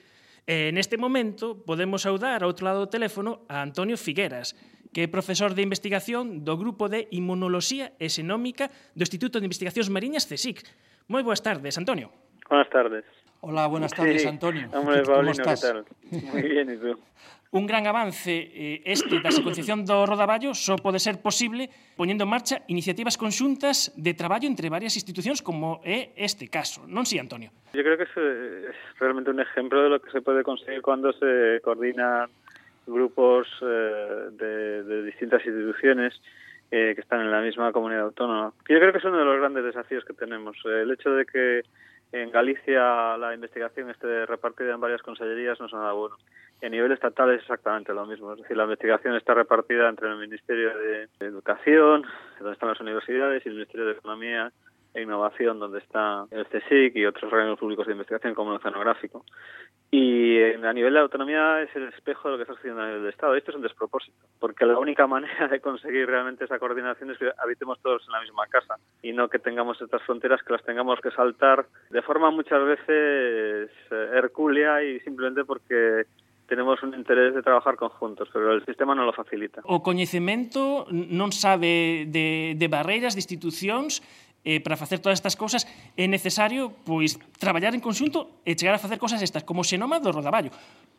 E 0.47 0.73
neste 0.73 0.97
momento 0.97 1.61
podemos 1.67 2.07
saudar 2.07 2.41
ao 2.41 2.51
outro 2.51 2.65
lado 2.65 2.87
do 2.87 2.93
teléfono 2.93 3.45
a 3.51 3.61
Antonio 3.61 3.99
Figueras, 3.99 4.55
que 4.95 5.07
é 5.07 5.09
profesor 5.11 5.55
de 5.55 5.63
investigación 5.63 6.43
do 6.43 6.57
Grupo 6.57 6.89
de 6.89 7.07
Inmunoloxía 7.15 7.95
e 7.99 8.09
Xenómica 8.09 8.71
do 8.95 9.05
Instituto 9.05 9.39
de 9.39 9.47
Investigacións 9.47 9.93
Mariñas 9.93 10.27
CSIC. 10.27 10.65
Moi 11.11 11.23
boas 11.27 11.43
tardes, 11.43 11.77
Antonio. 11.77 12.11
Buenas 12.49 12.71
tardes. 12.71 13.05
Hola, 13.43 13.67
buenas 13.69 13.93
tardes, 13.93 14.23
sí. 14.23 14.29
Antonio. 14.29 14.69
Hombre, 14.73 15.03
Paulino, 15.03 15.15
¿Cómo 15.15 15.31
estás? 15.31 15.63
¿qué 15.63 15.69
tal? 15.69 16.33
Muy 16.33 16.43
bien, 16.43 16.71
¿y 16.71 16.77
tú? 16.77 16.99
Un 17.53 17.67
gran 17.67 17.85
avance 17.85 18.31
eh, 18.31 18.83
este 18.85 19.19
da 19.19 19.35
secuenciación 19.35 19.83
do 19.83 20.07
rodaballo 20.07 20.55
só 20.55 20.79
pode 20.79 21.03
ser 21.03 21.19
posible 21.19 21.67
poñendo 21.99 22.23
en 22.23 22.31
marcha 22.31 22.63
iniciativas 22.71 23.19
conxuntas 23.19 23.91
de 23.99 24.15
traballo 24.15 24.47
entre 24.47 24.71
varias 24.71 24.95
institucións 24.95 25.43
como 25.43 25.83
é 25.83 26.15
este 26.15 26.47
caso. 26.47 26.87
Non 26.87 27.03
si, 27.03 27.19
sí, 27.19 27.19
Antonio? 27.19 27.51
Yo 27.75 27.83
creo 27.83 27.99
que 27.99 28.07
es, 28.07 28.15
es 28.71 28.79
realmente 29.03 29.35
un 29.35 29.43
ejemplo 29.43 29.83
de 29.83 29.91
lo 29.91 29.99
que 29.99 30.15
se 30.15 30.23
puede 30.23 30.47
conseguir 30.47 30.79
cuando 30.79 31.11
se 31.11 31.59
coordinan 31.67 32.31
grupos 32.87 33.51
eh, 33.67 34.31
de, 34.31 34.87
de 34.87 34.97
distintas 35.11 35.43
instituciones 35.43 36.15
eh, 36.71 36.95
que 36.95 37.01
están 37.01 37.21
en 37.21 37.35
la 37.35 37.41
misma 37.43 37.73
comunidad 37.73 38.15
autónoma. 38.15 38.55
Yo 38.69 38.79
creo 38.79 38.93
que 38.93 38.99
es 38.99 39.05
uno 39.05 39.19
de 39.19 39.25
los 39.25 39.39
grandes 39.43 39.65
desafíos 39.65 40.05
que 40.05 40.15
tenemos. 40.15 40.55
Eh, 40.65 40.83
el 40.87 40.91
hecho 40.93 41.11
de 41.11 41.27
que 41.27 41.63
en 42.13 42.31
Galicia 42.31 43.17
la 43.17 43.35
investigación 43.35 43.91
esté 43.91 44.27
repartida 44.27 44.75
en 44.75 44.81
varias 44.81 45.03
consellerías 45.03 45.61
no 45.61 45.67
es 45.67 45.73
nada 45.73 45.93
bueno. 45.93 46.17
Y 46.63 46.67
a 46.67 46.69
nivel 46.69 46.93
estatal 46.93 47.31
es 47.31 47.41
exactamente 47.41 47.95
lo 47.95 48.05
mismo. 48.05 48.33
Es 48.33 48.43
decir, 48.43 48.57
la 48.57 48.65
investigación 48.65 49.17
está 49.17 49.33
repartida 49.35 49.89
entre 49.89 50.09
el 50.09 50.17
Ministerio 50.17 50.77
de 50.77 51.09
Educación, 51.21 52.05
donde 52.39 52.53
están 52.53 52.69
las 52.69 52.81
universidades, 52.81 53.45
y 53.45 53.49
el 53.49 53.55
Ministerio 53.55 53.87
de 53.87 53.93
Economía 53.93 54.53
e 54.95 55.03
Innovación, 55.03 55.59
donde 55.59 55.79
está 55.79 56.27
el 56.31 56.47
CSIC 56.47 56.97
y 56.97 57.07
otros 57.07 57.33
órganos 57.33 57.59
públicos 57.59 57.87
de 57.87 57.93
investigación 57.93 58.35
como 58.35 58.51
el 58.51 58.57
oceanográfico. 58.57 59.25
Y 59.91 60.37
eh, 60.37 60.61
a 60.63 60.73
nivel 60.73 60.95
de 60.95 61.01
autonomía 61.01 61.63
es 61.63 61.75
el 61.75 61.89
espejo 61.89 62.29
de 62.29 62.33
lo 62.33 62.39
que 62.39 62.43
está 62.43 62.55
sucediendo 62.55 62.83
a 62.83 62.87
nivel 62.87 63.03
del 63.03 63.13
Estado. 63.13 63.35
Esto 63.35 63.51
es 63.51 63.57
un 63.57 63.63
despropósito, 63.63 64.17
porque 64.39 64.65
la 64.65 64.79
única 64.79 65.07
manera 65.09 65.49
de 65.49 65.61
conseguir 65.61 66.07
realmente 66.07 66.45
esa 66.45 66.59
coordinación 66.59 67.11
es 67.11 67.19
que 67.19 67.31
habitemos 67.39 67.81
todos 67.81 68.03
en 68.07 68.13
la 68.13 68.21
misma 68.21 68.47
casa 68.47 68.77
y 69.03 69.13
no 69.13 69.29
que 69.29 69.39
tengamos 69.39 69.81
estas 69.81 70.03
fronteras 70.03 70.43
que 70.43 70.53
las 70.53 70.65
tengamos 70.65 71.01
que 71.01 71.11
saltar 71.11 71.67
de 71.91 72.03
forma 72.03 72.31
muchas 72.31 72.65
veces 72.65 73.71
eh, 73.91 74.11
hercúlea 74.15 74.83
y 74.85 75.01
simplemente 75.01 75.45
porque 75.45 76.05
tenemos 76.51 76.83
un 76.83 76.95
interés 76.95 77.33
de 77.33 77.43
trabajar 77.43 77.77
conjuntos, 77.77 78.29
pero 78.33 78.53
el 78.53 78.65
sistema 78.67 78.93
non 78.93 79.07
lo 79.07 79.15
facilita. 79.15 79.63
O 79.71 79.87
coñecemento 79.87 80.83
non 80.91 81.31
sabe 81.31 82.11
de, 82.11 82.59
de 82.59 82.67
barreiras, 82.67 83.15
de 83.15 83.23
institucións 83.23 84.03
eh, 84.45 84.61
para 84.61 84.77
facer 84.77 84.99
todas 85.01 85.19
estas 85.19 85.37
cousas 85.37 85.67
é 85.97 86.07
necesario 86.09 86.73
pois 86.85 87.19
traballar 87.37 87.77
en 87.77 87.83
conxunto 87.85 88.43
e 88.45 88.57
chegar 88.57 88.77
a 88.77 88.83
facer 88.83 88.97
cousas 88.97 89.21
estas, 89.21 89.45
como 89.45 89.65
xenoma 89.67 90.01
do 90.01 90.13
rodaballo. 90.13 90.51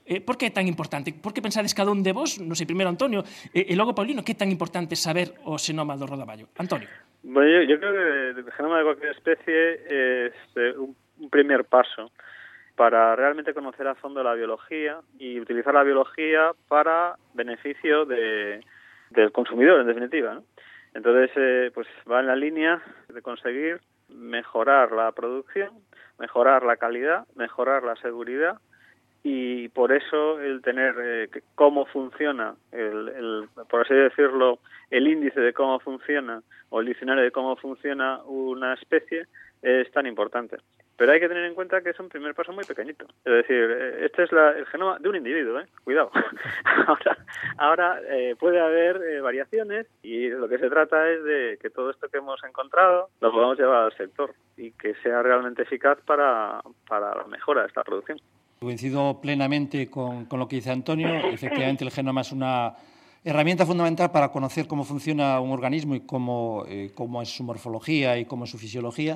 Eh, 0.05 0.21
por 0.21 0.37
que 0.37 0.49
é 0.49 0.53
tan 0.53 0.65
importante? 0.65 1.13
Por 1.13 1.33
que 1.33 1.41
pensades 1.41 1.73
cada 1.73 1.89
un 1.89 2.05
de 2.05 2.13
vos, 2.13 2.37
non 2.41 2.53
sei, 2.57 2.69
primeiro 2.69 2.89
Antonio, 2.89 3.25
e, 3.53 3.69
e 3.69 3.73
logo 3.77 3.97
Paulino, 3.97 4.25
que 4.25 4.33
é 4.33 4.37
tan 4.37 4.49
importante 4.49 4.93
saber 4.93 5.33
o 5.45 5.57
xenoma 5.57 5.97
do 5.97 6.05
rodaballo? 6.05 6.49
Antonio. 6.57 6.89
Bueno, 7.21 7.49
yo, 7.49 7.61
yo 7.69 7.75
creo 7.77 7.93
que 7.93 8.41
el 8.41 8.51
genoma 8.57 8.81
de 8.81 8.85
cualquier 8.85 9.13
especie 9.13 9.57
es 10.29 10.33
eh, 10.57 10.73
un, 10.77 10.97
un 11.21 11.29
primer 11.29 11.65
paso 11.65 12.11
para 12.75 13.15
realmente 13.15 13.53
conocer 13.53 13.87
a 13.87 13.95
fondo 13.95 14.23
la 14.23 14.33
biología 14.33 14.99
y 15.19 15.39
utilizar 15.39 15.73
la 15.73 15.83
biología 15.83 16.51
para 16.67 17.15
beneficio 17.33 18.05
de, 18.05 18.61
del 19.11 19.31
consumidor, 19.31 19.81
en 19.81 19.87
definitiva. 19.87 20.33
¿no? 20.33 20.43
Entonces, 20.93 21.31
eh, 21.35 21.71
pues 21.73 21.87
va 22.09 22.19
en 22.19 22.27
la 22.27 22.35
línea 22.35 22.81
de 23.07 23.21
conseguir 23.21 23.79
mejorar 24.09 24.91
la 24.91 25.11
producción, 25.11 25.69
mejorar 26.19 26.63
la 26.63 26.77
calidad, 26.77 27.25
mejorar 27.35 27.83
la 27.83 27.95
seguridad 27.97 28.59
y 29.23 29.69
por 29.69 29.91
eso 29.91 30.39
el 30.39 30.61
tener 30.61 30.95
eh, 30.99 31.29
cómo 31.55 31.85
funciona, 31.85 32.55
el, 32.71 33.09
el, 33.09 33.49
por 33.69 33.81
así 33.81 33.93
decirlo, 33.93 34.59
el 34.89 35.07
índice 35.07 35.39
de 35.39 35.53
cómo 35.53 35.79
funciona 35.79 36.41
o 36.69 36.81
el 36.81 36.87
diccionario 36.87 37.23
de 37.23 37.31
cómo 37.31 37.55
funciona 37.55 38.21
una 38.23 38.73
especie 38.73 39.27
es 39.61 39.91
tan 39.91 40.07
importante. 40.07 40.57
Pero 41.01 41.13
hay 41.13 41.19
que 41.19 41.29
tener 41.29 41.45
en 41.45 41.55
cuenta 41.55 41.81
que 41.81 41.89
es 41.89 41.99
un 41.99 42.09
primer 42.09 42.35
paso 42.35 42.53
muy 42.53 42.63
pequeñito. 42.63 43.07
Es 43.25 43.33
decir, 43.33 43.57
eh, 43.57 44.05
este 44.05 44.21
es 44.21 44.31
la, 44.31 44.51
el 44.51 44.67
genoma 44.67 44.99
de 44.99 45.09
un 45.09 45.15
individuo, 45.15 45.59
¿eh? 45.59 45.65
Cuidado. 45.83 46.11
ahora 47.57 47.99
eh, 48.07 48.35
puede 48.39 48.61
haber 48.61 48.97
eh, 48.97 49.19
variaciones 49.19 49.87
y 50.03 50.29
lo 50.29 50.47
que 50.47 50.59
se 50.59 50.69
trata 50.69 51.09
es 51.09 51.23
de 51.23 51.57
que 51.59 51.71
todo 51.71 51.89
esto 51.89 52.07
que 52.07 52.19
hemos 52.19 52.39
encontrado 52.43 53.09
lo 53.19 53.31
podamos 53.31 53.57
llevar 53.57 53.85
al 53.85 53.97
sector 53.97 54.35
y 54.55 54.73
que 54.73 54.93
sea 55.01 55.23
realmente 55.23 55.63
eficaz 55.63 55.97
para, 56.05 56.61
para 56.87 57.15
la 57.15 57.23
mejora 57.23 57.61
de 57.61 57.69
esta 57.69 57.83
producción. 57.83 58.19
Coincido 58.59 59.19
plenamente 59.19 59.89
con, 59.89 60.27
lo 60.31 60.47
que 60.47 60.57
dice 60.57 60.69
Antonio. 60.69 61.09
Efectivamente, 61.33 61.83
el 61.83 61.89
genoma 61.89 62.21
es 62.21 62.31
una 62.31 62.75
herramienta 63.23 63.65
fundamental 63.65 64.11
para 64.11 64.31
conocer 64.31 64.67
cómo 64.67 64.83
funciona 64.83 65.39
un 65.39 65.51
organismo 65.51 65.95
y 65.95 66.05
cómo, 66.05 66.63
cómo 66.93 67.23
es 67.23 67.29
su 67.29 67.43
morfología 67.43 68.19
y 68.19 68.25
cómo 68.25 68.43
es 68.43 68.51
su 68.51 68.59
fisiología 68.59 69.15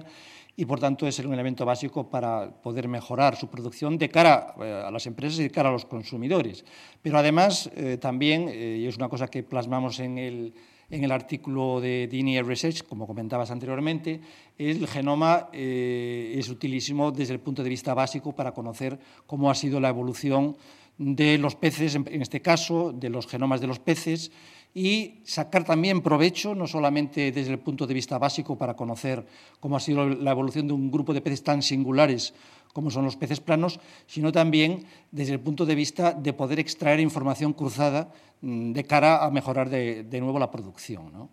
y 0.57 0.65
por 0.65 0.79
tanto 0.79 1.07
es 1.07 1.19
un 1.19 1.33
elemento 1.33 1.65
básico 1.65 2.09
para 2.09 2.49
poder 2.61 2.87
mejorar 2.87 3.35
su 3.35 3.47
producción 3.49 3.97
de 3.97 4.09
cara 4.09 4.55
eh, 4.61 4.83
a 4.85 4.91
las 4.91 5.05
empresas 5.05 5.39
y 5.39 5.43
de 5.43 5.51
cara 5.51 5.69
a 5.69 5.71
los 5.71 5.85
consumidores. 5.85 6.63
Pero 7.01 7.17
además 7.17 7.69
eh, 7.75 7.97
también, 7.97 8.47
eh, 8.49 8.79
y 8.81 8.87
es 8.87 8.95
una 8.95 9.09
cosa 9.09 9.27
que 9.27 9.43
plasmamos 9.43 9.99
en 9.99 10.17
el, 10.17 10.53
en 10.89 11.03
el 11.03 11.11
artículo 11.11 11.81
de 11.81 12.07
DNA 12.07 12.43
Research, 12.43 12.83
como 12.87 13.05
comentabas 13.05 13.51
anteriormente, 13.51 14.21
el 14.57 14.87
genoma 14.87 15.49
es 15.51 16.47
utilísimo 16.47 17.11
desde 17.11 17.33
el 17.33 17.39
punto 17.39 17.63
de 17.63 17.69
vista 17.69 17.93
básico 17.93 18.33
para 18.33 18.53
conocer 18.53 18.97
cómo 19.25 19.49
ha 19.49 19.55
sido 19.55 19.79
la 19.79 19.89
evolución 19.89 20.55
de 20.97 21.37
los 21.37 21.55
peces, 21.55 21.95
en 21.95 22.21
este 22.21 22.41
caso, 22.41 22.93
de 22.93 23.09
los 23.09 23.27
genomas 23.27 23.59
de 23.59 23.67
los 23.67 23.79
peces, 23.79 24.31
y 24.75 25.21
sacar 25.23 25.63
también 25.63 26.01
provecho, 26.01 26.53
no 26.53 26.67
solamente 26.67 27.31
desde 27.31 27.53
el 27.53 27.59
punto 27.59 27.87
de 27.87 27.93
vista 27.93 28.17
básico 28.17 28.57
para 28.57 28.75
conocer 28.75 29.25
cómo 29.61 29.77
ha 29.77 29.79
sido 29.79 30.05
la 30.09 30.31
evolución 30.31 30.67
de 30.67 30.73
un 30.73 30.91
grupo 30.91 31.13
de 31.13 31.21
peces 31.21 31.43
tan 31.43 31.63
singulares 31.63 32.35
como 32.73 32.91
son 32.91 33.05
los 33.05 33.15
peces 33.15 33.39
planos, 33.39 33.79
sino 34.05 34.33
también 34.33 34.83
desde 35.09 35.31
el 35.31 35.39
punto 35.39 35.65
de 35.65 35.75
vista 35.75 36.11
de 36.11 36.33
poder 36.33 36.59
extraer 36.59 36.99
información 36.99 37.53
cruzada 37.53 38.11
mm, 38.41 38.73
de 38.73 38.83
cara 38.83 39.23
a 39.23 39.31
mejorar 39.31 39.69
de, 39.69 40.03
de 40.03 40.19
nuevo 40.19 40.39
la 40.39 40.51
producción. 40.51 41.09
¿no? 41.13 41.29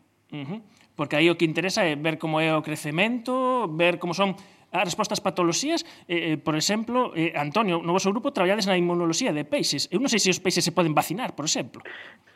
Porque 0.95 1.17
aí 1.17 1.27
o 1.27 1.35
que 1.35 1.43
interesa 1.43 1.83
é 1.83 1.99
ver 1.99 2.23
como 2.23 2.39
é 2.39 2.55
o 2.55 2.63
crecemento, 2.63 3.67
ver 3.75 3.99
como 3.99 4.15
son 4.15 4.39
as 4.71 4.87
respostas 4.87 5.19
patoloxías, 5.19 5.83
eh, 6.07 6.39
por 6.39 6.55
exemplo, 6.55 7.11
eh, 7.19 7.35
Antonio, 7.35 7.83
no 7.83 7.91
vosso 7.91 8.09
grupo 8.15 8.31
traballades 8.31 8.71
na 8.71 8.79
inmunoloxía 8.79 9.35
de 9.35 9.43
peixes. 9.43 9.91
Eu 9.91 9.99
non 9.99 10.07
sei 10.07 10.23
se 10.23 10.31
os 10.31 10.39
peixes 10.39 10.63
se 10.63 10.71
poden 10.71 10.95
vacinar, 10.95 11.35
por 11.35 11.45
exemplo. 11.45 11.83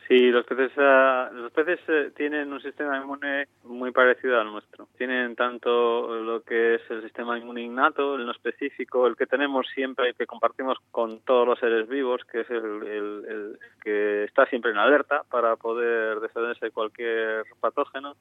Sí, 0.07 0.31
los 0.31 0.45
peces, 0.45 0.71
uh, 0.77 1.33
los 1.35 1.51
peces 1.51 1.81
uh, 1.89 2.11
tienen 2.11 2.53
un 2.53 2.61
sistema 2.61 2.95
inmune 2.97 3.47
muy 3.65 3.91
parecido 3.91 4.39
al 4.39 4.49
nuestro. 4.49 4.87
Tienen 4.97 5.35
tanto 5.35 6.15
lo 6.21 6.41
que 6.43 6.75
es 6.75 6.81
el 6.89 7.03
sistema 7.03 7.37
inmune 7.37 7.63
innato, 7.63 8.15
el 8.15 8.25
no 8.25 8.31
específico, 8.31 9.05
el 9.05 9.17
que 9.17 9.25
tenemos 9.25 9.67
siempre, 9.75 10.07
el 10.07 10.15
que 10.15 10.25
compartimos 10.25 10.77
con 10.91 11.19
todos 11.25 11.45
los 11.45 11.59
seres 11.59 11.89
vivos, 11.89 12.21
que 12.31 12.41
es 12.41 12.49
el, 12.49 12.63
el, 12.83 13.25
el 13.27 13.59
que 13.83 14.23
está 14.23 14.45
siempre 14.45 14.71
en 14.71 14.77
alerta 14.77 15.23
para 15.29 15.57
poder 15.57 16.21
defenderse 16.21 16.67
de 16.67 16.71
cualquier 16.71 17.43
patógeno. 17.59 18.15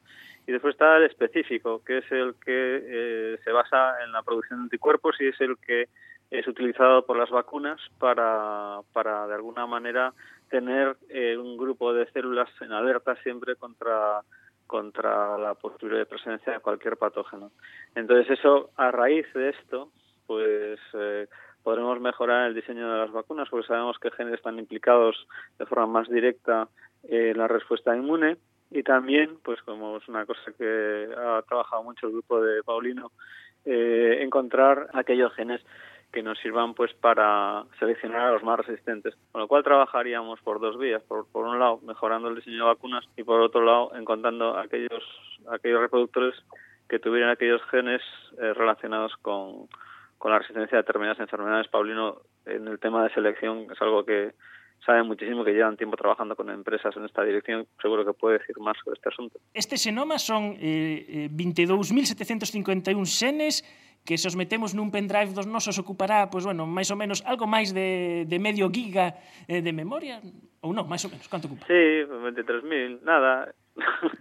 Y 0.45 0.51
después 0.53 0.75
está 0.75 0.97
el 0.97 1.05
específico, 1.05 1.85
que 1.85 1.99
es 1.99 2.11
el 2.11 2.35
que 2.45 2.83
eh, 2.83 3.39
se 3.45 3.53
basa 3.53 4.03
en 4.05 4.11
la 4.11 4.25
producción 4.25 4.59
de 4.59 4.65
anticuerpos 4.65 5.21
y 5.21 5.29
es 5.29 5.41
el 5.41 5.57
que 5.59 5.87
es 6.31 6.49
utilizado 6.49 7.07
por 7.07 7.17
las 7.17 7.31
vacunas 7.31 7.81
para, 8.01 8.81
para 8.93 9.29
de 9.29 9.35
alguna 9.35 9.67
manera 9.67 10.13
tener 10.57 10.97
eh, 11.11 11.37
un 11.37 11.59
grupo 11.59 11.93
de 11.93 12.11
células 12.13 12.49
en 12.63 12.73
alerta 12.73 13.15
siempre 13.23 13.57
contra 13.57 14.23
contra 14.67 15.39
la 15.39 15.55
posible 15.55 16.07
presencia 16.07 16.55
de 16.55 16.61
cualquier 16.61 16.97
patógeno. 16.97 17.53
Entonces 17.95 18.37
eso, 18.37 18.71
a 18.77 18.91
raíz 18.91 19.25
de 19.33 19.51
esto, 19.51 19.93
pues 20.27 20.81
eh, 20.95 21.29
podremos 21.63 22.01
mejorar 22.01 22.49
el 22.49 22.55
diseño 22.55 22.91
de 22.91 22.99
las 22.99 23.13
vacunas 23.13 23.49
porque 23.49 23.69
sabemos 23.69 23.97
que 23.99 24.11
genes 24.11 24.35
están 24.35 24.59
implicados 24.59 25.15
de 25.59 25.67
forma 25.67 25.87
más 25.87 26.09
directa 26.09 26.69
en 27.05 27.39
la 27.39 27.47
respuesta 27.47 27.95
inmune 27.95 28.39
y 28.71 28.83
también, 28.83 29.39
pues 29.45 29.63
como 29.63 29.99
es 29.99 30.09
una 30.09 30.27
cosa 30.27 30.51
que 30.59 31.09
ha 31.17 31.43
trabajado 31.47 31.85
mucho 31.85 32.07
el 32.07 32.15
grupo 32.15 32.41
de 32.41 32.65
Paulino, 32.65 33.13
eh, 33.65 34.19
encontrar 34.23 34.89
aquellos 34.95 35.33
genes 35.35 35.61
que 36.17 36.23
nos 36.23 36.39
sirvan 36.39 36.73
pues 36.73 36.95
para 36.95 37.67
seleccionar 37.79 38.23
a 38.23 38.33
los 38.33 38.43
más 38.43 38.59
resistentes. 38.59 39.15
Con 39.33 39.43
lo 39.43 39.49
cual 39.49 39.63
trabajaríamos 39.63 40.41
por 40.41 40.61
dos 40.61 40.79
vías, 40.79 41.03
por, 41.03 41.27
por 41.27 41.45
un 41.45 41.59
lado 41.59 41.79
mejorando 41.83 42.29
el 42.29 42.37
diseño 42.37 42.57
de 42.57 42.73
vacunas 42.73 43.05
y 43.19 43.23
por 43.23 43.43
otro 43.43 43.61
lado 43.63 43.95
encontrando 43.95 44.57
aquellos 44.57 45.05
aquellos 45.53 45.79
reproductores 45.79 46.35
que 46.89 46.99
tuvieran 46.99 47.29
aquellos 47.29 47.61
genes 47.71 48.01
eh, 48.41 48.55
relacionados 48.55 49.13
con, 49.21 49.69
con 50.17 50.33
la 50.33 50.39
resistencia 50.39 50.79
a 50.79 50.81
determinadas 50.81 51.21
enfermedades. 51.21 51.69
Paulino, 51.69 52.23
en 52.47 52.67
el 52.67 52.79
tema 52.79 53.05
de 53.05 53.13
selección 53.13 53.67
es 53.71 53.83
algo 53.83 54.07
que 54.07 54.33
saben 54.87 55.07
muchísimo 55.07 55.45
que 55.45 55.53
llevan 55.53 55.77
tiempo 55.77 55.99
trabajando 55.99 56.35
con 56.35 56.49
empresas 56.49 56.97
en 56.97 57.05
esta 57.05 57.25
dirección, 57.25 57.67
seguro 57.83 58.07
que 58.07 58.15
puede 58.15 58.39
decir 58.39 58.57
máis 58.57 58.81
sobre 58.81 58.97
este 58.97 59.13
asunto. 59.13 59.37
Este 59.53 59.77
xenoma 59.77 60.17
son 60.17 60.57
eh, 60.57 61.29
22.751 61.29 63.05
xenes 63.05 63.61
que 64.07 64.15
se 64.15 64.31
os 64.31 64.39
metemos 64.39 64.71
nun 64.73 64.95
pendrive 64.95 65.35
dos 65.35 65.51
nosos 65.51 65.75
ocupará, 65.83 66.31
pois, 66.31 66.47
bueno, 66.47 66.65
máis 66.65 66.89
ou 66.95 66.97
menos 66.97 67.27
algo 67.27 67.51
máis 67.51 67.75
de, 67.75 68.23
de 68.31 68.39
medio 68.39 68.71
giga 68.71 69.19
eh, 69.51 69.59
de 69.59 69.73
memoria, 69.75 70.23
ou 70.63 70.71
non, 70.71 70.87
máis 70.87 71.03
ou 71.03 71.11
menos, 71.11 71.27
canto 71.27 71.51
ocupa? 71.51 71.67
Sí, 71.67 72.07
23.000, 72.07 73.03
nada, 73.03 73.51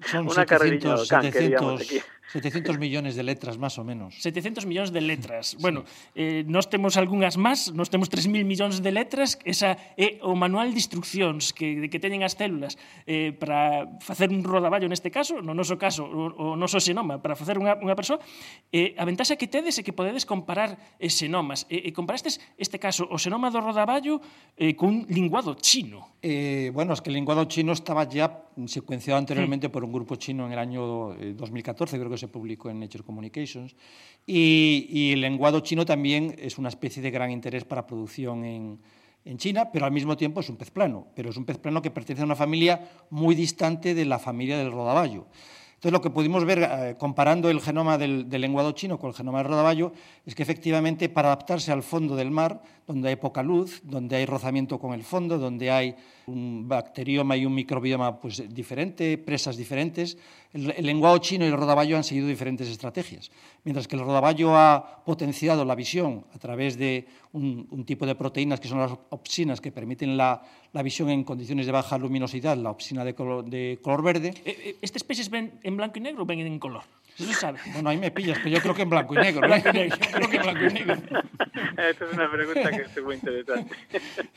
Son 0.01 0.27
una 0.31 0.45
700, 0.45 1.07
700, 1.07 2.05
700 2.31 2.77
millóns 2.77 3.13
de 3.13 3.23
letras, 3.23 3.57
máis 3.57 3.77
ou 3.77 3.85
menos. 3.85 4.17
700 4.21 4.65
millóns 4.65 4.89
de 4.89 5.01
letras. 5.01 5.53
Bueno, 5.65 5.81
sí. 6.13 6.21
eh, 6.21 6.41
nós 6.45 6.69
temos 6.69 6.93
algunhas 6.93 7.37
máis, 7.41 7.73
nós 7.73 7.89
temos 7.89 8.05
3.000 8.05 8.45
millóns 8.45 8.85
de 8.85 8.91
letras, 8.93 9.39
esa 9.41 9.73
é 9.97 10.21
o 10.21 10.37
manual 10.37 10.69
de 10.69 10.77
instruccións 10.77 11.49
que, 11.49 11.81
de 11.81 11.87
que 11.89 11.97
teñen 11.97 12.21
as 12.21 12.37
células 12.37 12.77
eh, 13.09 13.33
para 13.33 13.89
facer 13.97 14.29
un 14.29 14.45
rodaballo 14.45 14.85
neste 14.85 15.09
caso, 15.09 15.41
no 15.41 15.57
noso 15.57 15.81
caso, 15.81 16.05
o, 16.05 16.53
o 16.53 16.59
noso 16.59 16.77
xenoma, 16.77 17.17
para 17.17 17.33
facer 17.33 17.57
unha, 17.57 17.81
unha 17.81 17.97
persoa, 17.97 18.21
eh, 18.69 18.93
a 18.93 19.03
ventaxa 19.09 19.39
que 19.39 19.49
tedes 19.49 19.79
é 19.79 19.81
que 19.81 19.95
podedes 19.95 20.27
comparar 20.27 20.77
eh, 21.01 21.09
xenomas. 21.09 21.65
E, 21.65 21.89
eh, 21.89 21.93
comparastes 21.95 22.37
este 22.61 22.77
caso, 22.77 23.09
o 23.09 23.17
xenoma 23.17 23.49
do 23.49 23.57
rodaballo 23.57 24.21
eh, 24.53 24.77
cun 24.77 25.09
linguado 25.09 25.57
chino. 25.57 26.19
Eh, 26.21 26.69
bueno, 26.73 26.93
es 26.93 27.01
que 27.01 27.09
el 27.09 27.15
linguado 27.15 27.45
chino 27.45 27.73
estaba 27.73 28.05
ya 28.05 28.45
secuenciado 28.67 29.17
anteriormente 29.19 29.67
sí. 29.67 29.73
por 29.73 29.83
un 29.83 29.91
grupo 29.91 30.15
chino 30.15 30.45
en 30.45 30.53
el 30.53 30.59
año 30.59 31.13
eh, 31.13 31.33
2014, 31.33 31.97
creo 31.97 32.09
que 32.09 32.14
se 32.17 32.27
publicó 32.27 32.69
en 32.69 32.79
Nature 32.79 33.03
Communications, 33.03 33.75
y, 34.25 34.87
y, 34.89 35.13
el 35.13 35.21
lenguado 35.21 35.59
chino 35.59 35.85
también 35.85 36.35
es 36.39 36.57
una 36.57 36.69
especie 36.69 37.01
de 37.01 37.11
gran 37.11 37.29
interés 37.29 37.63
para 37.63 37.85
producción 37.85 38.43
en, 38.43 38.79
en 39.25 39.37
China, 39.37 39.71
pero 39.71 39.85
al 39.85 39.91
mismo 39.91 40.15
tiempo 40.15 40.39
es 40.39 40.49
un 40.49 40.55
pez 40.55 40.71
plano, 40.71 41.07
pero 41.15 41.29
es 41.29 41.37
un 41.37 41.45
pez 41.45 41.57
plano 41.57 41.81
que 41.81 41.91
pertenece 41.91 42.21
a 42.21 42.25
una 42.25 42.35
familia 42.35 42.89
muy 43.09 43.35
distante 43.35 43.93
de 43.93 44.05
la 44.05 44.19
familia 44.19 44.57
del 44.57 44.71
rodaballo. 44.71 45.25
Entonces, 45.73 45.91
lo 45.91 46.01
que 46.01 46.09
pudimos 46.09 46.45
ver 46.45 46.59
eh, 46.63 46.95
comparando 46.97 47.49
el 47.49 47.59
genoma 47.59 47.97
del, 47.97 48.29
del, 48.29 48.41
lenguado 48.41 48.71
chino 48.71 48.97
con 48.97 49.09
el 49.09 49.15
genoma 49.15 49.39
del 49.39 49.47
rodaballo 49.47 49.91
es 50.25 50.33
que 50.33 50.41
efectivamente 50.41 51.09
para 51.09 51.27
adaptarse 51.27 51.71
al 51.71 51.83
fondo 51.83 52.15
del 52.15 52.31
mar, 52.31 52.61
donde 52.87 53.09
hay 53.09 53.17
poca 53.17 53.43
luz, 53.43 53.81
donde 53.83 54.15
hay 54.15 54.25
rozamiento 54.25 54.79
con 54.79 54.93
el 54.93 55.03
fondo, 55.03 55.37
donde 55.37 55.69
hay 55.69 55.95
un 56.27 56.67
bacterioma 56.67 57.37
y 57.37 57.45
un 57.45 57.53
microbioma 57.53 58.19
pues, 58.19 58.43
diferente, 58.53 59.17
presas 59.17 59.57
diferentes, 59.57 60.17
el, 60.53 60.71
el 60.71 60.85
lenguado 60.85 61.17
chino 61.19 61.45
y 61.45 61.49
el 61.49 61.57
rodaballo 61.57 61.97
han 61.97 62.03
seguido 62.03 62.27
diferentes 62.27 62.67
estrategias. 62.67 63.31
Mientras 63.63 63.87
que 63.87 63.95
el 63.95 64.01
rodaballo 64.01 64.55
ha 64.55 65.03
potenciado 65.05 65.65
la 65.65 65.75
visión 65.75 66.25
a 66.33 66.39
través 66.39 66.77
de 66.77 67.07
un, 67.33 67.85
tipo 67.85 68.05
de 68.05 68.15
proteínas 68.15 68.59
que 68.59 68.67
son 68.67 68.79
las 68.79 68.91
opsinas 69.09 69.59
que 69.59 69.71
permiten 69.71 70.15
la, 70.15 70.41
la, 70.71 70.81
visión 70.81 71.09
en 71.09 71.23
condiciones 71.23 71.65
de 71.65 71.71
baja 71.71 71.97
luminosidad, 71.97 72.57
la 72.57 72.71
opsina 72.71 73.03
de 73.03 73.13
color, 73.13 73.43
de 73.45 73.79
color 73.81 74.03
verde. 74.03 74.33
Eh, 74.45 74.57
eh, 74.65 74.75
¿Estas 74.81 75.01
especies 75.01 75.29
ven 75.29 75.59
en 75.63 75.75
blanco 75.75 75.99
y 75.99 76.01
negro 76.01 76.23
o 76.23 76.25
ven 76.25 76.39
en 76.39 76.59
color? 76.59 76.83
Bueno, 77.73 77.89
ahí 77.89 77.97
me 77.97 78.11
pillas, 78.11 78.37
pero 78.43 78.55
yo 78.55 78.61
creo 78.61 78.75
que 78.75 78.81
en 78.81 78.89
blanco 78.89 79.13
y 79.13 79.17
negro. 79.17 79.47
yo 79.55 79.63
creo 79.63 80.29
que 80.29 80.35
en 80.35 80.41
blanco 80.41 80.65
y 80.65 80.73
negro. 80.73 80.95
Esta 81.77 82.05
es 82.05 82.13
una 82.13 82.31
pregunta 82.31 82.71
que 82.71 82.81
es 82.81 83.03
muy 83.03 83.15
interesante. 83.15 83.75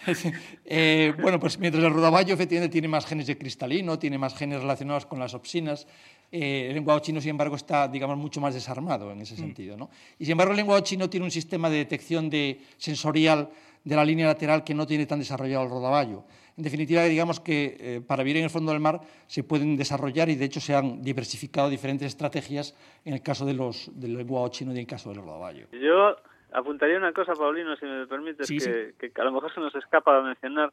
eh, 0.65 1.13
bueno, 1.21 1.41
pues 1.41 1.59
mientras 1.59 1.83
el 1.83 1.93
rodaballo 1.93 2.35
efectivamente 2.35 2.73
tiene 2.73 2.87
más 2.89 3.05
genes 3.07 3.27
de 3.27 3.37
cristalino, 3.37 3.99
tiene 3.99 4.17
más 4.19 4.35
genes 4.37 4.61
relacionados 4.61 5.07
con 5.07 5.19
las 5.19 5.35
opsinas, 5.35 5.87
eh, 6.31 6.67
el 6.69 6.75
lenguado 6.75 7.01
chino, 7.01 7.21
sin 7.21 7.31
embargo, 7.31 7.57
está, 7.57 7.89
digamos, 7.89 8.17
mucho 8.17 8.41
más 8.41 8.55
desarmado 8.55 9.11
en 9.11 9.23
ese 9.23 9.35
mm. 9.35 9.39
sentido. 9.39 9.77
¿no? 9.77 9.91
Y, 10.19 10.25
sin 10.25 10.33
embargo, 10.33 10.53
el 10.53 10.59
lenguado 10.59 10.81
chino 10.83 11.11
tiene 11.11 11.25
un 11.25 11.33
sistema 11.33 11.69
de 11.69 11.79
detección 11.79 12.31
de, 12.31 12.61
sensorial 12.77 13.51
de 13.83 13.97
la 13.97 14.05
línea 14.05 14.27
lateral 14.27 14.63
que 14.63 14.75
no 14.75 14.87
tiene 14.87 15.07
tan 15.07 15.19
desarrollado 15.19 15.65
el 15.65 15.71
rodaballo. 15.71 16.25
En 16.59 16.65
definitiva, 16.65 17.05
digamos 17.05 17.39
que 17.39 17.77
eh, 17.79 18.01
para 18.05 18.25
vivir 18.25 18.39
en 18.39 18.45
el 18.45 18.51
fondo 18.51 18.73
del 18.73 18.81
mar 18.81 18.99
se 19.29 19.45
pueden 19.45 19.77
desarrollar 19.77 20.29
y, 20.29 20.35
de 20.35 20.45
hecho, 20.45 20.59
se 20.59 20.75
han 20.75 21.01
diversificado 21.03 21.71
diferentes 21.71 22.09
estrategias 22.09 22.75
en 23.05 23.15
el 23.15 23.23
caso 23.23 23.47
de 23.47 23.55
los, 23.55 23.89
del 23.95 24.17
lenguado 24.17 24.49
chino 24.49 24.73
y 24.73 24.75
en 24.75 24.81
el 24.81 24.87
caso 24.89 25.11
del 25.11 25.23
rodaballo. 25.23 25.69
Yo 25.71 26.17
apuntaría 26.51 26.99
una 26.99 27.13
cosa, 27.13 27.35
Paulino, 27.35 27.77
si 27.77 27.87
me 27.87 28.09
permites, 28.09 28.49
sí, 28.49 28.59
que, 28.59 28.93
sí. 28.99 29.11
que, 29.13 29.21
a 29.21 29.25
lo 29.25 29.31
mejor 29.31 29.55
se 29.55 29.61
nos 29.61 29.73
escapa 29.77 30.17
de 30.17 30.25
mencionar, 30.25 30.73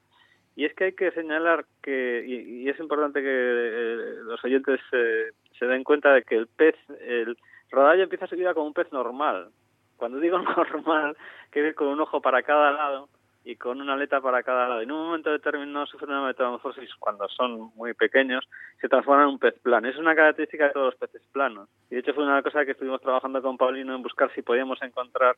y 0.56 0.65
es 0.65 0.74
que 0.74 0.86
hay 0.86 0.94
que 0.94 1.12
señalar 1.12 1.65
que, 1.84 2.25
y, 2.25 2.63
y 2.63 2.70
es 2.70 2.80
importante 2.80 3.22
que 3.22 3.30
eh, 3.30 4.15
los 4.24 4.44
oyentes 4.44 4.80
eh, 4.92 5.34
se 5.60 5.68
den 5.68 5.84
cuenta 5.84 6.12
de 6.13 6.24
que 6.24 6.36
el 6.36 6.48
pez, 6.48 6.75
el 7.00 7.38
rodaballo 7.70 8.01
empieza 8.01 8.25
su 8.25 8.36
vida 8.36 8.56
como 8.56 8.65
un 8.65 8.74
pez 8.74 8.92
normal. 8.92 9.50
Cuando 9.98 10.20
digo 10.20 10.39
normal, 10.58 11.15
quiere 11.51 11.68
decir 11.68 11.75
con 11.75 11.89
un 11.89 12.00
ojo 12.00 12.22
para 12.22 12.42
cada 12.42 12.72
lado 12.72 13.08
y 13.46 13.56
con 13.56 13.80
una 13.80 13.94
aleta 13.94 14.20
para 14.20 14.42
cada 14.42 14.68
lado. 14.68 14.82
En 14.82 14.92
un 14.92 15.06
momento 15.06 15.32
determinado 15.32 15.86
sufren 15.86 16.10
una 16.10 16.25
metamorfosis 16.25 16.90
cuando 17.00 17.30
son 17.30 17.72
muy 17.75 17.94
pequeños, 17.94 18.44
se 18.82 18.90
transforman 18.90 19.28
en 19.28 19.34
un 19.34 19.40
pez 19.40 19.54
plano. 19.62 19.88
Es 19.88 19.98
una 19.98 20.16
característica 20.16 20.66
de 20.66 20.74
todos 20.74 20.88
los 20.88 20.96
peces 20.96 21.22
planos. 21.32 21.70
Y 21.92 21.96
de 21.96 22.02
hecho 22.02 22.16
fue 22.16 22.24
una 22.24 22.42
cosa 22.42 22.66
que 22.66 22.72
estuvimos 22.72 23.02
trabajando 23.02 23.44
con 23.44 23.56
Paulino 23.56 23.96
en 23.96 24.02
buscar 24.02 24.34
si 24.34 24.42
podíamos 24.42 24.82
encontrar 24.82 25.36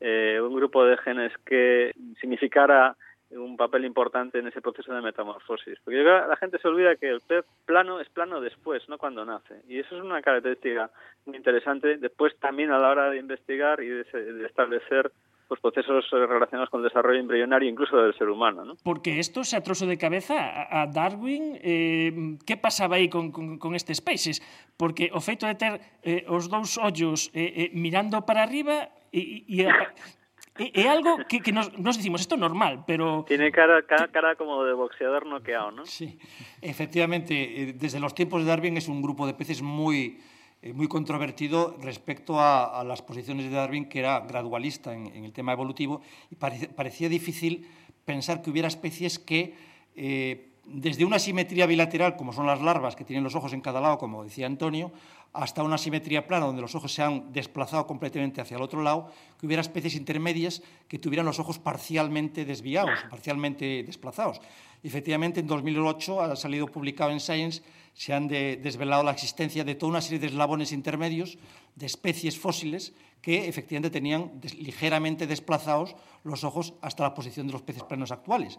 eh, 0.00 0.40
un 0.42 0.54
grupo 0.54 0.84
de 0.86 0.96
genes 0.96 1.32
que 1.44 1.92
significara 2.18 2.96
un 3.32 3.58
papel 3.58 3.84
importante 3.84 4.38
en 4.38 4.48
ese 4.48 4.62
proceso 4.62 4.94
de 4.94 5.02
metamorfosis. 5.02 5.78
Porque 5.84 5.98
yo 5.98 6.02
creo 6.02 6.22
que 6.22 6.28
la 6.28 6.36
gente 6.36 6.58
se 6.58 6.66
olvida 6.66 6.96
que 6.96 7.10
el 7.10 7.20
pez 7.20 7.44
plano 7.66 8.00
es 8.00 8.08
plano 8.08 8.40
después, 8.40 8.88
no 8.88 8.96
cuando 8.96 9.26
nace. 9.26 9.60
Y 9.68 9.80
eso 9.80 9.96
es 9.96 10.02
una 10.02 10.22
característica 10.22 10.90
muy 11.26 11.36
interesante 11.36 11.98
después 11.98 12.34
también 12.38 12.70
a 12.70 12.78
la 12.78 12.88
hora 12.88 13.10
de 13.10 13.18
investigar 13.18 13.82
y 13.82 13.88
de, 13.88 14.04
de 14.04 14.46
establecer 14.46 15.12
pues 15.50 15.60
procesos 15.60 16.08
relacionados 16.12 16.70
con 16.70 16.78
el 16.78 16.84
desarrollo 16.84 17.18
embrionario 17.18 17.68
incluso 17.68 17.96
del 17.96 18.14
ser 18.14 18.28
humano. 18.28 18.64
¿no? 18.64 18.76
Porque 18.84 19.18
esto 19.18 19.42
se 19.42 19.56
atroso 19.56 19.84
de 19.84 19.98
cabeza 19.98 20.36
a 20.70 20.86
Darwin 20.86 21.58
eh, 21.60 22.38
que 22.46 22.56
pasaba 22.56 23.02
aí 23.02 23.08
con, 23.08 23.32
con, 23.32 23.58
con 23.58 23.74
estes 23.74 23.98
peixes? 24.00 24.38
Porque 24.78 25.10
o 25.10 25.18
feito 25.18 25.50
de 25.50 25.58
ter 25.58 25.82
eh, 26.06 26.22
os 26.30 26.46
dous 26.46 26.78
ollos 26.78 27.34
eh, 27.34 27.66
eh, 27.66 27.70
mirando 27.74 28.22
para 28.22 28.46
arriba 28.46 28.94
e, 29.10 29.42
e, 29.50 29.66
a... 29.66 29.90
É, 30.60 30.86
algo 30.86 31.26
que, 31.26 31.40
que 31.40 31.50
nos, 31.50 31.72
nos 31.78 31.96
dicimos, 31.96 32.20
isto 32.20 32.36
é 32.36 32.38
normal, 32.38 32.84
pero... 32.86 33.24
Tiene 33.26 33.50
cara, 33.50 33.82
cara, 33.82 34.06
cara 34.06 34.36
como 34.36 34.62
de 34.62 34.74
boxeador 34.74 35.26
noqueado, 35.26 35.70
¿no? 35.70 35.82
Sí, 35.86 36.20
efectivamente, 36.60 37.34
eh, 37.34 37.72
desde 37.74 37.98
los 37.98 38.14
tiempos 38.14 38.44
de 38.44 38.50
Darwin 38.50 38.76
es 38.76 38.86
un 38.86 39.00
grupo 39.02 39.26
de 39.26 39.34
peces 39.34 39.62
muy 39.62 40.20
eh, 40.62 40.72
muy 40.74 40.88
controvertido 40.88 41.76
respecto 41.80 42.38
a, 42.38 42.84
las 42.84 43.00
posiciones 43.00 43.46
de 43.46 43.50
Darwin, 43.50 43.86
que 43.86 43.98
era 43.98 44.20
gradualista 44.20 44.94
en, 44.94 45.24
el 45.24 45.32
tema 45.32 45.52
evolutivo, 45.52 46.02
y 46.30 46.34
pare, 46.34 46.68
parecía 46.68 47.08
difícil 47.08 47.66
pensar 48.04 48.42
que 48.42 48.50
hubiera 48.50 48.68
especies 48.68 49.18
que, 49.18 49.54
eh, 49.96 50.49
desde 50.64 51.04
una 51.04 51.18
simetría 51.18 51.66
bilateral, 51.66 52.16
como 52.16 52.32
son 52.32 52.46
las 52.46 52.60
larvas, 52.60 52.96
que 52.96 53.04
tienen 53.04 53.24
los 53.24 53.34
ojos 53.34 53.52
en 53.52 53.60
cada 53.60 53.80
lado, 53.80 53.98
como 53.98 54.24
decía 54.24 54.46
Antonio, 54.46 54.92
hasta 55.32 55.62
una 55.62 55.78
simetría 55.78 56.26
plana, 56.26 56.46
donde 56.46 56.62
los 56.62 56.74
ojos 56.74 56.92
se 56.92 57.02
han 57.02 57.32
desplazado 57.32 57.86
completamente 57.86 58.40
hacia 58.40 58.56
el 58.56 58.62
otro 58.62 58.82
lado, 58.82 59.10
que 59.38 59.46
hubiera 59.46 59.60
especies 59.60 59.94
intermedias 59.94 60.62
que 60.88 60.98
tuvieran 60.98 61.26
los 61.26 61.38
ojos 61.38 61.58
parcialmente 61.58 62.44
desviados, 62.44 62.98
parcialmente 63.08 63.82
desplazados. 63.84 64.40
Efectivamente, 64.82 65.40
en 65.40 65.46
2008 65.46 66.20
ha 66.20 66.36
salido 66.36 66.66
publicado 66.66 67.10
en 67.10 67.20
Science 67.20 67.62
se 67.94 68.14
han 68.14 68.28
de, 68.28 68.56
desvelado 68.56 69.02
la 69.02 69.10
existencia 69.10 69.64
de 69.64 69.74
toda 69.74 69.90
una 69.90 70.00
serie 70.00 70.18
de 70.18 70.28
eslabones 70.28 70.72
intermedios 70.72 71.38
de 71.76 71.86
especies 71.86 72.38
fósiles 72.38 72.92
que 73.20 73.48
efectivamente 73.48 73.90
tenían 73.90 74.40
ligeramente 74.58 75.26
desplazados 75.26 75.94
los 76.24 76.44
ojos 76.44 76.74
hasta 76.80 77.02
la 77.02 77.14
posición 77.14 77.46
de 77.46 77.52
los 77.52 77.62
peces 77.62 77.82
planos 77.82 78.10
actuales. 78.10 78.58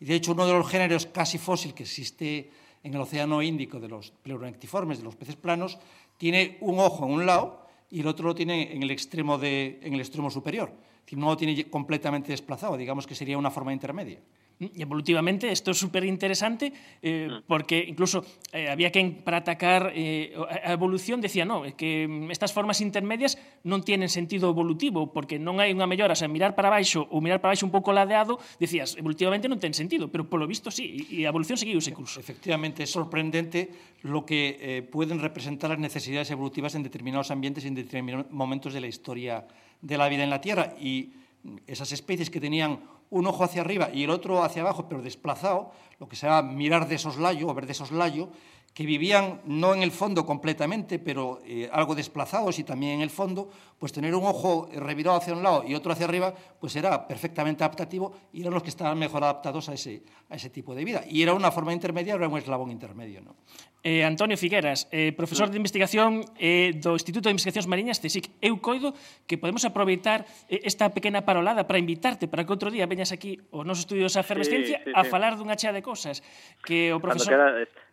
Y 0.00 0.06
de 0.06 0.14
hecho, 0.14 0.32
uno 0.32 0.46
de 0.46 0.52
los 0.54 0.68
géneros 0.68 1.06
casi 1.06 1.38
fósil 1.38 1.74
que 1.74 1.84
existe 1.84 2.50
en 2.82 2.94
el 2.94 3.00
Océano 3.00 3.42
Índico 3.42 3.78
de 3.78 3.88
los 3.88 4.10
pleuronectiformes, 4.10 4.98
de 4.98 5.04
los 5.04 5.16
peces 5.16 5.36
planos, 5.36 5.78
tiene 6.16 6.56
un 6.60 6.78
ojo 6.78 7.04
en 7.04 7.12
un 7.12 7.26
lado 7.26 7.66
y 7.90 8.00
el 8.00 8.06
otro 8.06 8.28
lo 8.28 8.34
tiene 8.34 8.74
en 8.74 8.82
el 8.82 8.90
extremo, 8.90 9.36
de, 9.36 9.78
el 9.82 10.00
extremo 10.00 10.30
superior. 10.30 10.72
No 11.12 11.26
lo 11.26 11.36
tiene 11.36 11.68
completamente 11.68 12.30
desplazado, 12.30 12.76
digamos 12.76 13.06
que 13.06 13.16
sería 13.16 13.36
una 13.36 13.50
forma 13.50 13.72
intermedia. 13.72 14.20
Mm, 14.60 14.76
evolutivamente 14.76 15.50
esto 15.50 15.70
es 15.70 15.78
súper 15.78 16.04
interesante 16.04 16.72
eh, 17.00 17.28
mm. 17.30 17.48
porque 17.48 17.82
incluso 17.88 18.24
eh, 18.52 18.68
había 18.68 18.92
que, 18.92 19.00
para 19.24 19.38
atacar 19.38 19.90
eh, 19.96 20.36
a 20.36 20.72
evolución, 20.72 21.20
decía, 21.20 21.48
no, 21.48 21.64
que 21.76 22.06
mm, 22.06 22.30
estas 22.30 22.52
formas 22.52 22.84
intermedias 22.84 23.40
non 23.64 23.80
tienen 23.80 24.12
sentido 24.12 24.52
evolutivo 24.52 25.08
porque 25.16 25.40
non 25.40 25.64
hai 25.64 25.72
unha 25.72 25.88
mellora, 25.88 26.12
o 26.12 26.20
sea, 26.20 26.28
mirar 26.28 26.52
para 26.52 26.68
baixo 26.68 27.08
ou 27.08 27.24
mirar 27.24 27.40
para 27.40 27.56
baixo 27.56 27.64
un 27.64 27.72
pouco 27.72 27.88
ladeado, 27.96 28.36
decías, 28.60 29.00
evolutivamente 29.00 29.48
non 29.48 29.56
ten 29.56 29.72
sentido, 29.72 30.12
pero 30.12 30.28
polo 30.28 30.44
visto 30.44 30.68
sí, 30.68 31.08
e 31.08 31.24
a 31.24 31.32
evolución 31.32 31.56
seguiu 31.56 31.80
ese 31.80 31.96
curso. 31.96 32.20
Efectivamente, 32.20 32.84
é 32.84 32.88
sorprendente 32.88 33.72
lo 34.04 34.28
que 34.28 34.60
eh, 34.60 34.84
pueden 34.84 35.24
representar 35.24 35.72
las 35.72 35.80
necesidades 35.80 36.28
evolutivas 36.28 36.76
en 36.76 36.84
determinados 36.84 37.32
ambientes 37.32 37.64
y 37.64 37.72
en 37.72 37.80
determinados 37.80 38.28
momentos 38.28 38.76
de 38.76 38.84
la 38.84 38.92
historia 38.92 39.48
de 39.80 39.96
la 39.96 40.04
vida 40.12 40.20
en 40.20 40.28
la 40.28 40.44
Tierra 40.44 40.76
y 40.76 41.16
esas 41.64 41.92
especies 41.96 42.28
que 42.28 42.36
tenían 42.44 42.99
un 43.10 43.26
ojo 43.26 43.44
hacia 43.44 43.60
arriba 43.60 43.90
y 43.92 44.04
el 44.04 44.10
otro 44.10 44.42
hacia 44.42 44.62
abajo, 44.62 44.88
pero 44.88 45.02
desplazado, 45.02 45.72
lo 45.98 46.08
que 46.08 46.16
se 46.16 46.26
llama 46.26 46.52
mirar 46.52 46.88
de 46.88 46.98
soslayo 46.98 47.48
o 47.48 47.54
ver 47.54 47.66
de 47.66 47.74
soslayo, 47.74 48.30
que 48.72 48.86
vivían 48.86 49.40
no 49.46 49.74
en 49.74 49.82
el 49.82 49.90
fondo 49.90 50.24
completamente, 50.24 51.00
pero 51.00 51.40
eh, 51.44 51.68
algo 51.72 51.94
desplazados 51.96 52.58
y 52.60 52.64
también 52.64 52.94
en 52.94 53.00
el 53.00 53.10
fondo, 53.10 53.50
pues 53.78 53.92
tener 53.92 54.14
un 54.14 54.24
ojo 54.24 54.68
revirado 54.72 55.16
hacia 55.16 55.34
un 55.34 55.42
lado 55.42 55.64
y 55.66 55.74
otro 55.74 55.92
hacia 55.92 56.06
arriba, 56.06 56.32
pues 56.60 56.76
era 56.76 57.06
perfectamente 57.06 57.64
adaptativo 57.64 58.12
y 58.32 58.42
eran 58.42 58.54
los 58.54 58.62
que 58.62 58.70
estaban 58.70 58.96
mejor 58.96 59.24
adaptados 59.24 59.68
a 59.68 59.74
ese, 59.74 60.04
a 60.28 60.36
ese 60.36 60.50
tipo 60.50 60.74
de 60.74 60.84
vida. 60.84 61.02
Y 61.08 61.22
era 61.22 61.34
una 61.34 61.50
forma 61.50 61.72
intermedia, 61.72 62.14
era 62.14 62.28
un 62.28 62.38
eslabón 62.38 62.70
intermedio. 62.70 63.20
¿no? 63.22 63.34
Eh, 63.82 64.04
Antonio 64.04 64.36
Figueras, 64.36 64.88
eh, 64.92 65.12
profesor 65.16 65.48
de 65.48 65.56
investigación 65.56 66.20
eh, 66.36 66.76
do 66.76 66.92
Instituto 66.92 67.28
de 67.28 67.34
Investigacións 67.36 67.64
Mariñas 67.64 67.96
CSIC. 67.96 68.28
Eu 68.44 68.60
coido 68.60 68.92
que 69.24 69.40
podemos 69.40 69.64
aproveitar 69.64 70.28
eh, 70.52 70.60
esta 70.68 70.92
pequena 70.92 71.24
parolada 71.24 71.64
para 71.64 71.80
invitarte 71.80 72.28
para 72.28 72.44
que 72.44 72.52
outro 72.52 72.68
día 72.68 72.84
veñas 72.84 73.08
aquí 73.08 73.40
ao 73.48 73.64
noso 73.64 73.88
estudio 73.88 74.04
de 74.04 74.20
Fervescencia 74.20 74.84
sí, 74.84 74.84
sí, 74.84 74.92
a 74.92 75.00
falar 75.08 75.40
dunha 75.40 75.56
chea 75.56 75.72
de 75.72 75.80
cosas 75.80 76.20
que 76.60 76.92
o 76.92 77.00
profesor... 77.00 77.32
Cando 77.32 77.64
queda... 77.64 77.88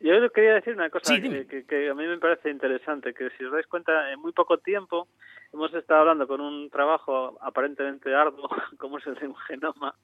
Yo 0.00 0.12
quería 0.32 0.60
decir 0.60 0.74
una 0.74 0.90
cosa 0.90 1.14
sí, 1.14 1.22
que, 1.22 1.46
que, 1.46 1.64
que 1.64 1.88
a 1.88 1.94
mí 1.94 2.04
me 2.04 2.18
parece 2.18 2.50
interesante, 2.50 3.14
que 3.14 3.30
si 3.38 3.44
os 3.48 3.52
dais 3.52 3.64
cuenta, 3.64 4.12
en 4.12 4.20
muy 4.20 4.32
poco 4.32 4.58
tiempo 4.58 5.08
hemos 5.52 5.72
estado 5.74 6.00
hablando 6.00 6.28
con 6.28 6.40
un 6.40 6.68
trabajo 6.70 7.38
aparentemente 7.40 8.14
arduo, 8.14 8.48
como 8.78 8.98
es 8.98 9.06
el 9.06 9.14
de 9.14 9.28
un 9.28 9.36
genoma, 9.36 9.94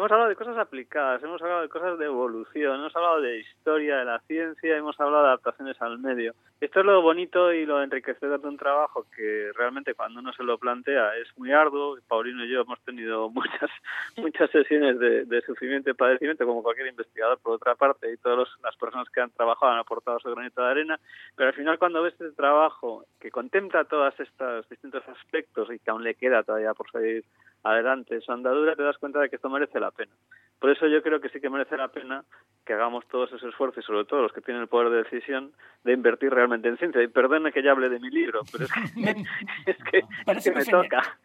Hemos 0.00 0.12
hablado 0.12 0.30
de 0.30 0.36
cosas 0.36 0.56
aplicadas, 0.56 1.22
hemos 1.22 1.42
hablado 1.42 1.60
de 1.60 1.68
cosas 1.68 1.98
de 1.98 2.06
evolución, 2.06 2.80
hemos 2.80 2.96
hablado 2.96 3.20
de 3.20 3.40
historia 3.40 3.98
de 3.98 4.06
la 4.06 4.18
ciencia, 4.20 4.74
hemos 4.74 4.98
hablado 4.98 5.24
de 5.24 5.28
adaptaciones 5.28 5.76
al 5.82 5.98
medio. 5.98 6.34
Esto 6.58 6.80
es 6.80 6.86
lo 6.86 7.02
bonito 7.02 7.52
y 7.52 7.66
lo 7.66 7.82
enriquecedor 7.82 8.40
de 8.40 8.48
un 8.48 8.56
trabajo 8.56 9.04
que 9.14 9.50
realmente 9.54 9.92
cuando 9.92 10.20
uno 10.20 10.32
se 10.32 10.42
lo 10.42 10.56
plantea 10.56 11.14
es 11.18 11.28
muy 11.36 11.52
arduo. 11.52 11.98
Paulino 12.08 12.46
y 12.46 12.48
yo 12.48 12.62
hemos 12.62 12.80
tenido 12.80 13.28
muchas 13.28 13.70
muchas 14.16 14.50
sesiones 14.50 14.98
de, 14.98 15.26
de 15.26 15.42
sufrimiento 15.42 15.90
y 15.90 15.92
padecimiento, 15.92 16.46
como 16.46 16.62
cualquier 16.62 16.86
investigador 16.86 17.38
por 17.38 17.56
otra 17.56 17.74
parte, 17.74 18.10
y 18.10 18.16
todas 18.16 18.48
las 18.62 18.76
personas 18.76 19.10
que 19.10 19.20
han 19.20 19.30
trabajado 19.32 19.72
han 19.72 19.80
aportado 19.80 20.18
su 20.20 20.30
granito 20.30 20.62
de 20.62 20.70
arena, 20.70 20.98
pero 21.36 21.50
al 21.50 21.54
final 21.54 21.78
cuando 21.78 22.00
ves 22.00 22.14
este 22.14 22.32
trabajo 22.32 23.04
que 23.20 23.30
contempla 23.30 23.84
todos 23.84 24.18
estos 24.18 24.66
distintos 24.70 25.06
aspectos 25.08 25.70
y 25.70 25.78
que 25.78 25.90
aún 25.90 26.04
le 26.04 26.14
queda 26.14 26.42
todavía 26.42 26.72
por 26.72 26.90
seguir 26.90 27.22
adelante 27.62 28.16
esa 28.16 28.32
andadura, 28.32 28.76
te 28.76 28.82
das 28.82 28.98
cuenta 28.98 29.20
de 29.20 29.28
que 29.28 29.36
esto 29.36 29.50
merece 29.50 29.80
la 29.80 29.90
pena. 29.90 30.12
Por 30.60 30.70
eso 30.70 30.86
yo 30.86 31.02
creo 31.02 31.20
que 31.20 31.30
sí 31.30 31.40
que 31.40 31.48
merece 31.48 31.76
la 31.76 31.88
pena 31.88 32.22
que 32.66 32.74
hagamos 32.74 33.08
todos 33.08 33.30
esos 33.30 33.48
esfuerzos 33.48 33.82
y 33.82 33.86
sobre 33.86 34.04
todo 34.04 34.20
los 34.20 34.32
que 34.32 34.42
tienen 34.42 34.62
el 34.62 34.68
poder 34.68 34.90
de 34.90 35.02
decisión 35.04 35.52
de 35.84 35.94
invertir 35.94 36.30
realmente 36.30 36.68
en 36.68 36.76
ciencia. 36.76 37.02
Y 37.02 37.08
perdone 37.08 37.50
que 37.50 37.62
ya 37.62 37.70
hable 37.70 37.88
de 37.88 37.98
mi 37.98 38.10
libro, 38.10 38.42
pero 38.52 38.64
es 38.64 38.72
que, 38.72 38.80
es 39.66 39.76
que, 39.90 40.02
parece 40.26 40.50
es 40.50 40.54
que 40.54 40.76
me 40.76 40.82
toca. 40.82 41.18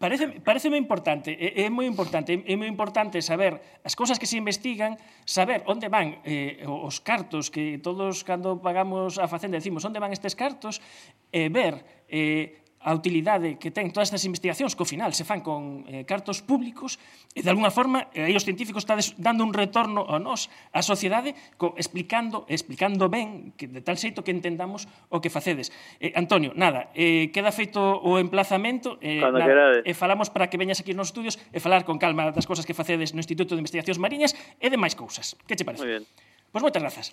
Parece, 0.00 0.40
parece 0.40 0.72
moi 0.72 0.80
importante, 0.80 1.36
é, 1.36 1.62
é 1.62 1.70
moi 1.70 1.84
importante, 1.84 2.32
é 2.32 2.54
moi 2.56 2.66
importante 2.66 3.20
saber 3.20 3.60
as 3.84 3.92
cousas 3.92 4.16
que 4.16 4.26
se 4.26 4.40
investigan, 4.40 4.96
saber 5.28 5.62
onde 5.68 5.92
van 5.92 6.24
eh, 6.24 6.64
os 6.64 7.04
cartos 7.04 7.52
que 7.52 7.76
todos 7.78 8.24
cando 8.24 8.58
pagamos 8.58 9.20
a 9.20 9.28
facenda 9.28 9.60
decimos 9.60 9.84
onde 9.84 10.00
van 10.00 10.16
estes 10.16 10.32
cartos 10.32 10.80
e 11.28 11.46
eh, 11.46 11.48
ver 11.52 11.84
eh, 12.08 12.61
a 12.82 12.92
utilidade 12.92 13.56
que 13.56 13.70
ten 13.70 13.94
todas 13.94 14.10
estas 14.10 14.26
investigacións 14.26 14.74
que 14.74 14.82
ao 14.82 14.90
final 14.90 15.14
se 15.14 15.22
fan 15.22 15.40
con 15.40 15.86
eh, 15.86 16.02
cartos 16.02 16.42
públicos 16.42 16.98
e 17.32 17.40
de 17.40 17.50
alguna 17.50 17.70
forma 17.70 18.10
eh, 18.12 18.26
aí 18.28 18.34
os 18.34 18.42
científicos 18.42 18.82
estades 18.82 19.14
dando 19.16 19.46
un 19.46 19.54
retorno 19.54 20.04
a 20.10 20.18
nós, 20.18 20.50
a 20.74 20.82
sociedade, 20.82 21.34
co, 21.56 21.74
explicando 21.78 22.44
explicando 22.50 23.06
ben 23.06 23.54
que 23.54 23.70
de 23.70 23.80
tal 23.80 23.94
xeito 23.94 24.26
que 24.26 24.34
entendamos 24.34 24.90
o 25.08 25.22
que 25.22 25.30
facedes. 25.30 25.70
Eh, 26.02 26.12
Antonio, 26.18 26.50
nada, 26.58 26.90
eh, 26.92 27.30
queda 27.30 27.54
feito 27.54 27.78
o 27.80 28.18
emplazamento 28.18 28.98
eh, 29.00 29.22
Cando 29.22 29.38
nada, 29.38 29.80
eh, 29.86 29.94
falamos 29.94 30.28
para 30.28 30.50
que 30.50 30.58
veñas 30.58 30.82
aquí 30.82 30.92
nos 30.92 31.14
estudios 31.14 31.38
e 31.54 31.62
falar 31.62 31.86
con 31.86 32.02
calma 32.02 32.34
das 32.34 32.44
cousas 32.44 32.66
que 32.66 32.74
facedes 32.74 33.14
no 33.14 33.22
Instituto 33.22 33.54
de 33.54 33.62
Investigacións 33.62 34.02
Mariñas 34.02 34.34
e 34.58 34.66
de 34.66 34.76
máis 34.76 34.98
cousas. 34.98 35.38
Que 35.46 35.54
che 35.54 35.62
parece? 35.62 35.86
Muy 35.86 36.02
bien. 36.02 36.04
Pois 36.52 36.60
moitas 36.60 36.82
grazas. 36.82 37.06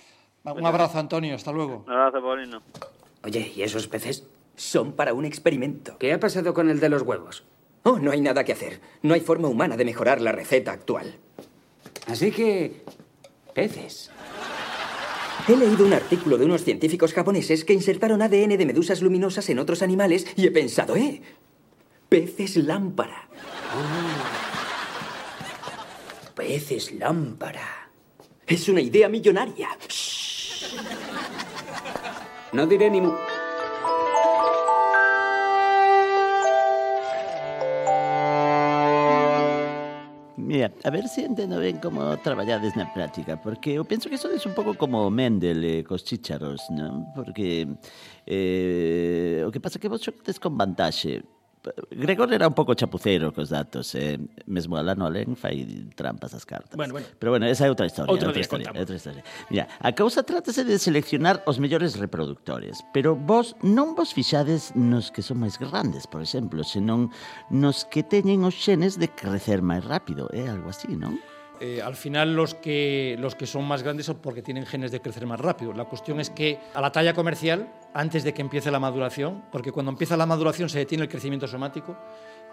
Un 0.44 0.66
abrazo, 0.66 1.00
Antonio. 1.00 1.36
Hasta 1.36 1.52
luego. 1.52 1.84
Un 1.88 1.94
abrazo, 1.94 2.22
Paulino. 2.22 2.62
Oye, 3.24 3.52
¿y 3.56 3.62
esos 3.62 3.88
peces? 3.88 4.28
Son 4.60 4.92
para 4.92 5.14
un 5.14 5.24
experimento. 5.24 5.98
¿Qué 5.98 6.12
ha 6.12 6.20
pasado 6.20 6.54
con 6.54 6.70
el 6.70 6.82
de 6.82 6.90
los 6.90 7.04
huevos? 7.04 7.46
Oh, 7.84 7.98
no 7.98 8.12
hay 8.12 8.20
nada 8.20 8.44
que 8.44 8.52
hacer. 8.52 8.82
No 9.02 9.14
hay 9.14 9.22
forma 9.22 9.48
humana 9.48 9.78
de 9.78 9.86
mejorar 9.86 10.20
la 10.20 10.34
receta 10.34 10.74
actual. 10.74 11.16
Así 12.08 12.30
que... 12.30 12.84
peces. 13.56 14.12
He 15.48 15.56
leído 15.56 15.86
un 15.86 15.94
artículo 15.94 16.38
de 16.38 16.44
unos 16.44 16.66
científicos 16.66 17.14
japoneses 17.14 17.64
que 17.64 17.72
insertaron 17.72 18.22
ADN 18.22 18.58
de 18.58 18.66
medusas 18.66 19.02
luminosas 19.02 19.50
en 19.50 19.60
otros 19.60 19.82
animales 19.82 20.28
y 20.36 20.48
he 20.48 20.52
pensado, 20.52 20.98
¿eh? 20.98 21.22
Peces 22.10 22.58
lámpara. 22.58 23.30
Peces 26.36 26.92
lámpara. 26.96 27.90
Es 28.46 28.68
una 28.68 28.82
idea 28.82 29.08
millonaria. 29.08 29.70
Shh. 29.88 30.76
No 32.52 32.68
diré 32.68 32.90
ni 32.90 33.00
mu... 33.00 33.14
Mira, 40.60 40.74
a 40.84 40.90
ver 40.90 41.08
se 41.08 41.24
entendo 41.24 41.56
ben 41.56 41.80
como 41.80 42.20
traballades 42.20 42.76
na 42.76 42.92
práctica, 42.92 43.40
porque 43.40 43.80
eu 43.80 43.88
penso 43.88 44.12
que 44.12 44.20
sodes 44.20 44.44
un 44.44 44.52
pouco 44.52 44.76
como 44.76 45.08
Mendel 45.08 45.64
eh, 45.64 45.88
cos 45.88 46.04
chícharos, 46.04 46.68
non? 46.68 47.16
Porque 47.16 47.64
eh, 48.28 49.40
o 49.48 49.56
que 49.56 49.64
pasa 49.64 49.80
que 49.80 49.88
vos 49.88 50.04
xoquetes 50.04 50.36
con 50.36 50.60
vantaxe, 50.60 51.24
Gregor 51.92 52.34
era 52.34 52.48
un 52.48 52.54
pouco 52.54 52.74
chapucero 52.74 53.34
cos 53.34 53.50
datos, 53.50 53.94
eh? 53.96 54.18
mesmo 54.48 54.80
Alano 54.80 55.04
Alén 55.04 55.36
fai 55.36 55.68
trampas 55.92 56.32
as 56.32 56.48
cartas. 56.48 56.80
Bueno, 56.80 56.96
bueno. 56.96 57.08
Pero 57.20 57.36
bueno, 57.36 57.46
esa 57.52 57.68
é 57.68 57.70
outra 57.70 57.84
historia. 57.84 58.08
Outro 58.08 58.32
outra 58.32 58.40
historia, 58.40 58.72
contamos. 58.72 58.88
outra 58.88 58.96
historia. 58.96 59.24
Mira, 59.52 59.68
a 59.80 59.92
causa 59.92 60.24
trátase 60.24 60.64
de 60.64 60.80
seleccionar 60.80 61.44
os 61.44 61.60
mellores 61.60 62.00
reproductores, 62.00 62.80
pero 62.96 63.20
vos 63.20 63.60
non 63.60 63.92
vos 63.92 64.16
fixades 64.16 64.72
nos 64.72 65.12
que 65.12 65.20
son 65.20 65.44
máis 65.44 65.60
grandes, 65.60 66.08
por 66.08 66.24
exemplo, 66.24 66.64
senón 66.64 67.12
nos 67.52 67.84
que 67.84 68.08
teñen 68.08 68.48
os 68.48 68.56
xenes 68.56 68.96
de 68.96 69.12
crecer 69.12 69.60
máis 69.60 69.84
rápido, 69.84 70.32
é 70.32 70.48
eh? 70.48 70.48
algo 70.48 70.72
así, 70.72 70.96
non? 70.96 71.20
Eh, 71.62 71.82
al 71.82 71.96
final 71.96 72.36
los 72.36 72.56
que, 72.56 73.18
los 73.20 73.36
que 73.36 73.46
son 73.46 73.66
más 73.66 73.84
grandes 73.84 74.06
son 74.06 74.18
porque 74.18 74.42
tienen 74.42 74.66
genes 74.66 74.92
de 74.92 75.02
crecer 75.02 75.26
más 75.26 75.40
rápido. 75.40 75.74
La 75.74 75.86
cuestión 75.86 76.20
es 76.20 76.30
que 76.30 76.60
a 76.74 76.82
la 76.82 76.92
talla 76.92 77.14
comercial, 77.14 77.68
antes 77.94 78.24
de 78.24 78.34
que 78.34 78.42
empiece 78.42 78.72
la 78.72 78.80
maduración, 78.80 79.44
porque 79.52 79.72
cuando 79.72 79.92
empieza 79.92 80.16
la 80.16 80.26
maduración 80.26 80.70
se 80.70 80.80
detiene 80.80 81.04
el 81.04 81.10
crecimiento 81.10 81.48
somático 81.48 81.98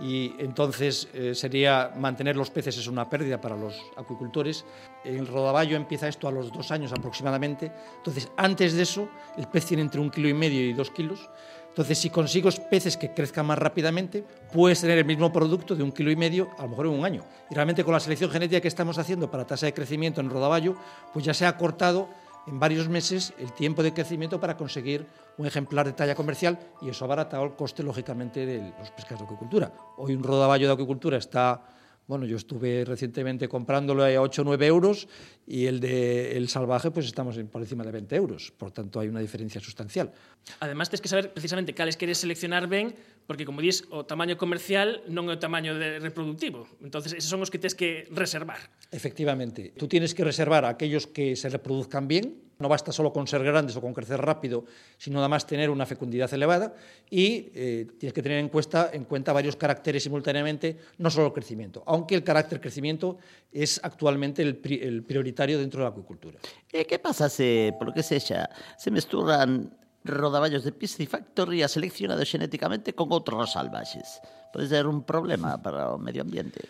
y 0.00 0.34
entonces 0.38 1.08
eh, 1.14 1.34
sería 1.34 1.92
mantener 1.96 2.36
los 2.36 2.50
peces 2.50 2.76
es 2.76 2.86
una 2.86 3.08
pérdida 3.08 3.40
para 3.40 3.56
los 3.56 3.80
acuicultores. 3.96 4.64
El 5.04 5.26
rodaballo 5.26 5.76
empieza 5.76 6.08
esto 6.08 6.28
a 6.28 6.32
los 6.32 6.52
dos 6.52 6.70
años 6.70 6.92
aproximadamente. 6.92 7.72
Entonces, 7.98 8.30
antes 8.36 8.74
de 8.74 8.82
eso, 8.82 9.08
el 9.36 9.46
pez 9.46 9.66
tiene 9.66 9.82
entre 9.82 10.00
un 10.00 10.10
kilo 10.10 10.28
y 10.28 10.34
medio 10.34 10.60
y 10.60 10.72
dos 10.72 10.90
kilos. 10.90 11.30
Entonces, 11.76 11.98
si 11.98 12.08
consigo 12.08 12.48
peces 12.70 12.96
que 12.96 13.12
crezcan 13.12 13.44
más 13.44 13.58
rápidamente, 13.58 14.24
puedes 14.50 14.80
tener 14.80 14.96
el 14.96 15.04
mismo 15.04 15.30
producto 15.30 15.76
de 15.76 15.82
un 15.82 15.92
kilo 15.92 16.10
y 16.10 16.16
medio, 16.16 16.48
a 16.56 16.62
lo 16.62 16.70
mejor 16.70 16.86
en 16.86 16.92
un 16.92 17.04
año. 17.04 17.22
Y 17.50 17.54
realmente 17.54 17.84
con 17.84 17.92
la 17.92 18.00
selección 18.00 18.30
genética 18.30 18.62
que 18.62 18.68
estamos 18.68 18.96
haciendo 18.96 19.30
para 19.30 19.46
tasa 19.46 19.66
de 19.66 19.74
crecimiento 19.74 20.22
en 20.22 20.30
rodaballo, 20.30 20.74
pues 21.12 21.26
ya 21.26 21.34
se 21.34 21.44
ha 21.44 21.54
cortado 21.58 22.08
en 22.46 22.58
varios 22.58 22.88
meses 22.88 23.34
el 23.38 23.52
tiempo 23.52 23.82
de 23.82 23.92
crecimiento 23.92 24.40
para 24.40 24.56
conseguir 24.56 25.06
un 25.36 25.44
ejemplar 25.44 25.84
de 25.84 25.92
talla 25.92 26.14
comercial 26.14 26.58
y 26.80 26.88
eso 26.88 27.04
ha 27.04 27.08
abaratado 27.08 27.44
el 27.44 27.56
coste, 27.56 27.82
lógicamente, 27.82 28.46
de 28.46 28.72
los 28.78 28.90
pescados 28.92 29.20
de 29.20 29.24
acuicultura. 29.26 29.70
Hoy 29.98 30.14
un 30.14 30.22
rodaballo 30.22 30.68
de 30.68 30.72
acuicultura 30.72 31.18
está 31.18 31.60
Bueno, 32.06 32.24
yo 32.24 32.36
estuve 32.36 32.84
recientemente 32.84 33.48
comprándolo 33.48 34.04
a 34.04 34.10
8 34.20 34.42
o 34.42 34.44
9 34.44 34.66
euros 34.66 35.08
y 35.44 35.66
el 35.66 35.80
de 35.80 36.36
El 36.36 36.48
Salvaje, 36.48 36.92
pues 36.92 37.06
estamos 37.06 37.36
por 37.50 37.60
encima 37.60 37.82
de 37.82 37.90
20 37.90 38.14
euros. 38.14 38.52
Por 38.56 38.70
tanto, 38.70 39.00
hay 39.00 39.08
una 39.08 39.18
diferencia 39.18 39.60
sustancial. 39.60 40.12
Además, 40.60 40.88
tens 40.88 41.02
que 41.02 41.08
saber 41.08 41.32
precisamente 41.34 41.74
cales 41.74 41.96
queres 41.96 42.18
seleccionar 42.18 42.68
ben, 42.68 42.94
porque, 43.26 43.44
como 43.44 43.60
dices, 43.60 43.90
o 43.90 44.06
tamaño 44.06 44.38
comercial 44.38 45.02
non 45.10 45.26
é 45.26 45.34
o 45.34 45.42
tamaño 45.42 45.74
de 45.74 45.98
reproductivo. 45.98 46.70
entonces 46.78 47.10
esos 47.10 47.26
son 47.26 47.42
os 47.42 47.50
que 47.50 47.58
tens 47.58 47.74
que 47.74 48.06
reservar. 48.14 48.62
Efectivamente. 48.94 49.74
Tú 49.74 49.90
tienes 49.90 50.14
que 50.14 50.22
reservar 50.22 50.62
aquellos 50.62 51.10
que 51.10 51.34
se 51.34 51.50
reproduzcan 51.50 52.06
bien, 52.06 52.45
No 52.58 52.68
basta 52.68 52.90
solo 52.90 53.12
con 53.12 53.26
ser 53.28 53.44
grandes 53.44 53.76
o 53.76 53.82
con 53.84 53.92
crecer 53.92 54.16
rápido, 54.16 54.64
sino 54.96 55.20
además 55.20 55.44
tener 55.46 55.68
una 55.68 55.84
fecundidad 55.84 56.32
elevada 56.32 56.72
y 57.10 57.52
eh, 57.52 57.86
tienes 58.00 58.14
que 58.14 58.22
tener 58.22 58.38
en 58.38 58.48
cuenta, 58.48 58.88
en 58.92 59.04
cuenta 59.04 59.32
varios 59.32 59.56
caracteres 59.56 60.02
simultáneamente, 60.02 60.76
no 60.96 61.10
solo 61.10 61.26
el 61.28 61.32
crecimiento, 61.36 61.84
aunque 61.84 62.14
el 62.14 62.24
carácter 62.24 62.60
crecimiento 62.60 63.18
es 63.52 63.78
actualmente 63.84 64.40
el, 64.40 64.56
pri- 64.56 64.80
el 64.80 65.02
prioritario 65.04 65.58
dentro 65.58 65.80
de 65.80 65.84
la 65.84 65.90
acuicultura. 65.90 66.40
E 66.72 66.88
que 66.88 66.96
pasa 66.96 67.28
se, 67.28 67.76
polo 67.76 67.92
que 67.92 68.00
sexa, 68.00 68.48
se 68.80 68.88
mesturran 68.88 69.76
rodaballos 70.06 70.64
de 70.64 70.72
piscifactoría 70.72 71.68
seleccionados 71.68 72.24
xenéticamente 72.24 72.96
con 72.96 73.12
outros 73.12 73.52
salvaxes? 73.52 74.22
Pode 74.48 74.64
ser 74.64 74.88
un 74.88 75.04
problema 75.04 75.60
para 75.60 75.92
o 75.92 76.00
medio 76.00 76.24
ambiente. 76.24 76.64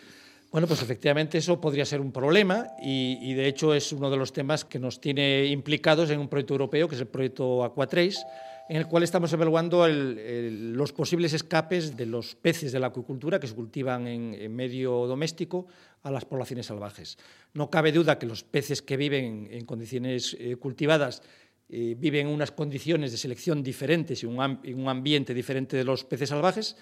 Bueno, 0.51 0.65
pues 0.65 0.81
efectivamente 0.81 1.37
eso 1.37 1.59
podría 1.59 1.85
ser 1.85 1.99
un 1.99 2.13
problema 2.13 2.67
y, 2.81 3.33
de 3.33 3.47
hecho 3.47 3.73
es 3.73 3.91
uno 3.91 4.09
de 4.09 4.15
los 4.15 4.31
temas 4.31 4.63
que 4.63 4.79
nos 4.79 5.01
tiene 5.01 5.45
implicados 5.47 6.09
en 6.09 6.19
un 6.19 6.29
proyecto 6.29 6.53
europeo 6.53 6.87
que 6.87 6.95
es 6.95 7.01
el 7.01 7.07
proyecto 7.07 7.65
Aquatrace, 7.65 8.25
en 8.69 8.77
el 8.77 8.87
cual 8.87 9.03
estamos 9.03 9.31
evaluando 9.33 9.85
los 9.87 10.93
posibles 10.93 11.33
escapes 11.33 11.97
de 11.97 12.05
los 12.05 12.35
peces 12.35 12.71
de 12.71 12.79
la 12.79 12.87
acuicultura 12.87 13.41
que 13.41 13.47
se 13.47 13.55
cultivan 13.55 14.07
en, 14.07 14.55
medio 14.55 15.05
doméstico 15.05 15.67
a 16.03 16.11
las 16.11 16.23
poblaciones 16.23 16.67
salvajes. 16.67 17.17
No 17.53 17.69
cabe 17.69 17.91
duda 17.91 18.17
que 18.17 18.25
los 18.25 18.43
peces 18.43 18.81
que 18.81 18.95
viven 18.95 19.49
en 19.51 19.65
condiciones 19.65 20.35
eh, 20.39 20.55
cultivadas 20.55 21.23
eh, 21.69 21.95
viven 21.97 22.27
en 22.27 22.33
unas 22.33 22.51
condiciones 22.51 23.11
de 23.11 23.17
selección 23.17 23.61
diferentes 23.61 24.23
y 24.23 24.25
un, 24.25 24.39
un 24.39 24.87
ambiente 24.87 25.33
diferente 25.33 25.75
de 25.75 25.83
los 25.83 26.05
peces 26.05 26.29
salvajes 26.29 26.77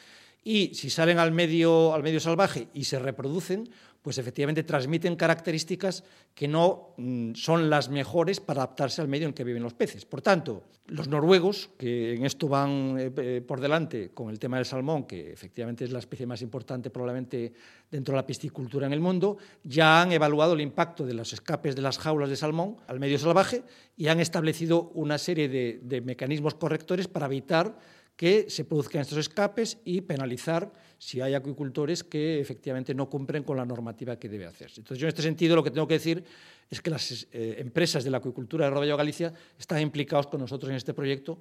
y 0.47 0.75
si 0.75 0.91
salen 0.91 1.17
al 1.17 1.31
medio, 1.31 1.93
al 1.95 2.03
medio 2.03 2.19
salvaje 2.19 2.67
y 2.71 2.83
se 2.83 2.99
reproducen, 2.99 3.67
pues 4.03 4.19
efectivamente 4.19 4.61
transmiten 4.61 5.15
características 5.15 6.03
que 6.35 6.47
no 6.47 6.93
mm, 6.97 7.33
son 7.33 7.71
las 7.71 7.89
mejores 7.89 8.39
para 8.39 8.61
adaptarse 8.61 9.01
al 9.01 9.07
medio 9.07 9.27
en 9.27 9.33
que 9.33 9.43
viven 9.43 9.63
los 9.63 9.73
peces. 9.73 10.05
Por 10.05 10.21
tanto, 10.21 10.61
los 10.85 11.07
noruegos, 11.07 11.71
que 11.79 12.13
en 12.13 12.23
esto 12.23 12.47
van 12.47 12.95
eh, 12.99 13.41
por 13.41 13.59
delante 13.59 14.11
con 14.13 14.29
el 14.29 14.37
tema 14.37 14.57
del 14.57 14.67
salmón, 14.67 15.05
que 15.05 15.33
efectivamente 15.33 15.83
es 15.83 15.91
la 15.91 15.97
especie 15.97 16.27
más 16.27 16.43
importante 16.43 16.91
probablemente 16.91 17.51
dentro 17.89 18.11
de 18.11 18.17
la 18.17 18.27
piscicultura 18.27 18.85
en 18.85 18.93
el 18.93 18.99
mundo, 18.99 19.37
ya 19.63 20.03
han 20.03 20.11
evaluado 20.11 20.53
el 20.53 20.61
impacto 20.61 21.07
de 21.07 21.15
los 21.15 21.33
escapes 21.33 21.75
de 21.75 21.81
las 21.81 21.97
jaulas 21.97 22.29
de 22.29 22.35
salmón 22.35 22.77
al 22.85 22.99
medio 22.99 23.17
salvaje 23.17 23.63
y 23.97 24.09
han 24.09 24.19
establecido 24.19 24.91
una 24.93 25.17
serie 25.17 25.49
de, 25.49 25.79
de 25.81 26.01
mecanismos 26.01 26.53
correctores 26.53 27.07
para 27.07 27.25
evitar 27.25 27.75
que 28.15 28.49
se 28.49 28.63
produzcan 28.63 29.01
estos 29.01 29.17
escapes 29.17 29.77
y 29.83 30.01
penalizar 30.01 30.71
si 30.97 31.19
hay 31.19 31.33
acuicultores 31.33 32.03
que 32.03 32.39
efectivamente 32.39 32.93
no 32.93 33.09
cumplen 33.09 33.43
con 33.43 33.57
la 33.57 33.65
normativa 33.65 34.17
que 34.17 34.29
debe 34.29 34.45
hacerse. 34.45 34.79
Entonces, 34.79 34.99
yo 35.01 35.07
en 35.07 35.09
este 35.09 35.21
sentido 35.21 35.55
lo 35.55 35.63
que 35.63 35.71
tengo 35.71 35.87
que 35.87 35.95
decir 35.95 36.23
es 36.69 36.81
que 36.81 36.89
las 36.89 37.27
eh, 37.31 37.55
empresas 37.59 38.03
de 38.03 38.11
la 38.11 38.17
acuicultura 38.17 38.65
de 38.65 38.71
Rodaballo 38.71 38.97
Galicia 38.97 39.33
están 39.59 39.81
implicados 39.81 40.27
con 40.27 40.39
nosotros 40.39 40.69
en 40.69 40.77
este 40.77 40.93
proyecto 40.93 41.39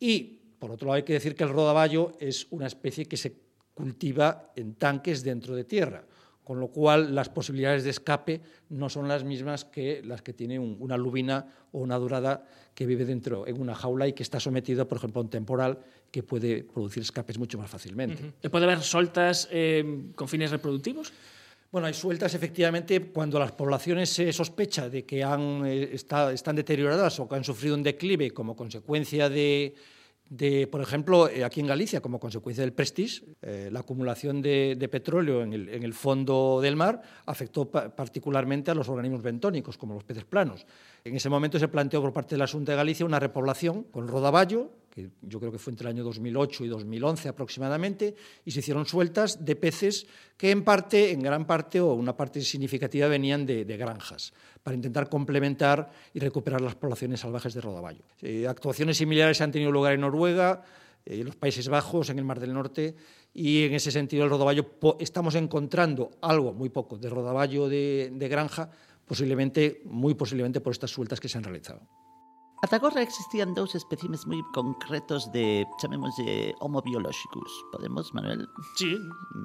y, 0.00 0.40
por 0.58 0.70
otro 0.70 0.86
lado, 0.86 0.96
hay 0.96 1.02
que 1.02 1.12
decir 1.12 1.34
que 1.34 1.44
el 1.44 1.50
rodaballo 1.50 2.12
es 2.18 2.46
una 2.50 2.66
especie 2.66 3.04
que 3.04 3.16
se 3.16 3.36
cultiva 3.74 4.52
en 4.56 4.74
tanques 4.74 5.22
dentro 5.22 5.54
de 5.54 5.64
tierra 5.64 6.04
con 6.44 6.60
lo 6.60 6.68
cual 6.68 7.14
las 7.14 7.30
posibilidades 7.30 7.84
de 7.84 7.90
escape 7.90 8.40
no 8.68 8.88
son 8.88 9.08
las 9.08 9.24
mismas 9.24 9.64
que 9.64 10.02
las 10.04 10.22
que 10.22 10.34
tiene 10.34 10.58
una 10.58 10.96
lubina 10.96 11.46
o 11.72 11.80
una 11.80 11.98
dorada 11.98 12.46
que 12.74 12.86
vive 12.86 13.04
dentro 13.04 13.46
en 13.46 13.60
una 13.60 13.74
jaula 13.74 14.06
y 14.06 14.12
que 14.12 14.22
está 14.22 14.38
sometido, 14.38 14.86
por 14.86 14.98
ejemplo, 14.98 15.20
a 15.20 15.24
un 15.24 15.30
temporal 15.30 15.78
que 16.10 16.22
puede 16.22 16.62
producir 16.62 17.02
escapes 17.02 17.38
mucho 17.38 17.58
más 17.58 17.70
fácilmente. 17.70 18.22
Uh 18.22 18.26
-huh. 18.26 18.50
¿Puede 18.50 18.64
haber 18.66 18.82
soltas 18.82 19.48
eh, 19.50 20.12
con 20.14 20.28
fines 20.28 20.50
reproductivos? 20.50 21.12
Bueno, 21.72 21.88
hay 21.88 21.94
sueltas 21.94 22.34
efectivamente 22.34 23.00
cuando 23.00 23.38
las 23.38 23.50
poblaciones 23.50 24.08
se 24.08 24.32
sospecha 24.32 24.88
de 24.88 25.04
que 25.04 25.24
han, 25.24 25.66
eh, 25.66 25.90
está, 25.92 26.32
están 26.32 26.54
deterioradas 26.54 27.18
o 27.18 27.28
que 27.28 27.34
han 27.34 27.42
sufrido 27.42 27.74
un 27.74 27.82
declive 27.82 28.30
como 28.30 28.54
consecuencia 28.54 29.28
de, 29.28 29.74
de, 30.28 30.66
por 30.66 30.80
ejemplo, 30.80 31.28
eh, 31.28 31.44
aquí 31.44 31.60
en 31.60 31.66
Galicia, 31.66 32.00
como 32.00 32.18
consecuencia 32.18 32.62
del 32.62 32.72
Prestige, 32.72 33.22
eh, 33.42 33.68
la 33.70 33.80
acumulación 33.80 34.40
de, 34.40 34.88
petróleo 34.90 35.42
en 35.42 35.52
el, 35.52 35.94
fondo 35.94 36.60
del 36.62 36.76
mar 36.76 37.02
afectó 37.26 37.70
pa 37.70 37.94
particularmente 37.94 38.70
a 38.70 38.74
los 38.74 38.88
organismos 38.88 39.22
bentónicos, 39.22 39.76
como 39.76 39.94
los 39.94 40.04
peces 40.04 40.24
planos. 40.24 40.66
En 41.04 41.14
ese 41.16 41.28
momento 41.28 41.58
se 41.58 41.68
planteó 41.68 42.00
por 42.00 42.12
parte 42.12 42.34
de 42.34 42.38
la 42.38 42.46
Junta 42.46 42.72
de 42.72 42.76
Galicia 42.76 43.04
una 43.04 43.20
repoblación 43.20 43.84
con 43.84 44.08
rodaballo, 44.08 44.70
yo 45.22 45.40
creo 45.40 45.50
que 45.50 45.58
fue 45.58 45.72
entre 45.72 45.88
el 45.88 45.96
año 45.96 46.04
2008 46.04 46.64
y 46.64 46.68
2011 46.68 47.28
aproximadamente, 47.28 48.14
y 48.44 48.50
se 48.50 48.60
hicieron 48.60 48.86
sueltas 48.86 49.44
de 49.44 49.56
peces 49.56 50.06
que 50.36 50.50
en 50.50 50.62
parte, 50.62 51.10
en 51.10 51.22
gran 51.22 51.46
parte 51.46 51.80
o 51.80 51.94
una 51.94 52.16
parte 52.16 52.40
significativa 52.40 53.08
venían 53.08 53.44
de, 53.46 53.64
de 53.64 53.76
granjas, 53.76 54.32
para 54.62 54.76
intentar 54.76 55.08
complementar 55.08 55.90
y 56.12 56.20
recuperar 56.20 56.60
las 56.60 56.76
poblaciones 56.76 57.20
salvajes 57.20 57.54
de 57.54 57.60
rodaballo. 57.60 58.04
Eh, 58.22 58.46
actuaciones 58.46 58.96
similares 58.96 59.40
han 59.40 59.52
tenido 59.52 59.72
lugar 59.72 59.94
en 59.94 60.02
Noruega, 60.02 60.62
eh, 61.04 61.20
en 61.20 61.26
los 61.26 61.36
Países 61.36 61.68
Bajos, 61.68 62.10
en 62.10 62.18
el 62.18 62.24
Mar 62.24 62.40
del 62.40 62.52
Norte, 62.52 62.94
y 63.32 63.64
en 63.64 63.74
ese 63.74 63.90
sentido 63.90 64.24
el 64.24 64.30
rodaballo 64.30 64.66
estamos 65.00 65.34
encontrando 65.34 66.12
algo, 66.20 66.52
muy 66.52 66.68
poco, 66.68 66.96
de 66.96 67.10
rodaballo 67.10 67.68
de, 67.68 68.12
de 68.14 68.28
granja, 68.28 68.70
posiblemente, 69.04 69.82
muy 69.84 70.14
posiblemente 70.14 70.60
por 70.60 70.72
estas 70.72 70.90
sueltas 70.90 71.18
que 71.18 71.28
se 71.28 71.38
han 71.38 71.44
realizado. 71.44 71.82
Ata 72.64 72.76
agora 72.80 73.04
existían 73.04 73.52
dous 73.52 73.76
espécimes 73.76 74.24
moi 74.24 74.40
concretos 74.56 75.28
de, 75.36 75.68
chamemos 75.76 76.16
de 76.16 76.56
homobiolóxicos. 76.64 77.52
Podemos, 77.68 78.08
Manuel? 78.16 78.48
Sí. 78.80 78.96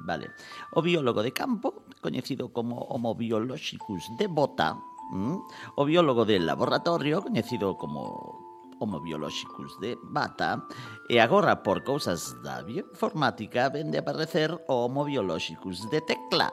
Vale. 0.08 0.32
O 0.72 0.80
biólogo 0.80 1.20
de 1.20 1.28
campo, 1.28 1.84
coñecido 2.00 2.48
como 2.48 2.80
homo 2.88 3.12
homobiolóxicos 3.12 4.08
de 4.16 4.24
bota, 4.24 4.80
¿m? 5.12 5.36
o 5.76 5.82
biólogo 5.84 6.24
de 6.24 6.40
laboratorio, 6.40 7.20
coñecido 7.20 7.76
como 7.76 8.40
homo 8.80 8.96
homobiolóxicos 8.96 9.76
de 9.84 10.00
bata 10.00 10.64
e 11.04 11.20
agora 11.20 11.60
por 11.60 11.84
cousas 11.84 12.32
da 12.40 12.64
bioinformática 12.64 13.68
vende 13.68 14.00
a 14.00 14.04
aparecer 14.08 14.48
o 14.72 14.88
homo 14.88 15.04
homobiolóxicos 15.04 15.84
de 15.92 16.00
tecla 16.00 16.48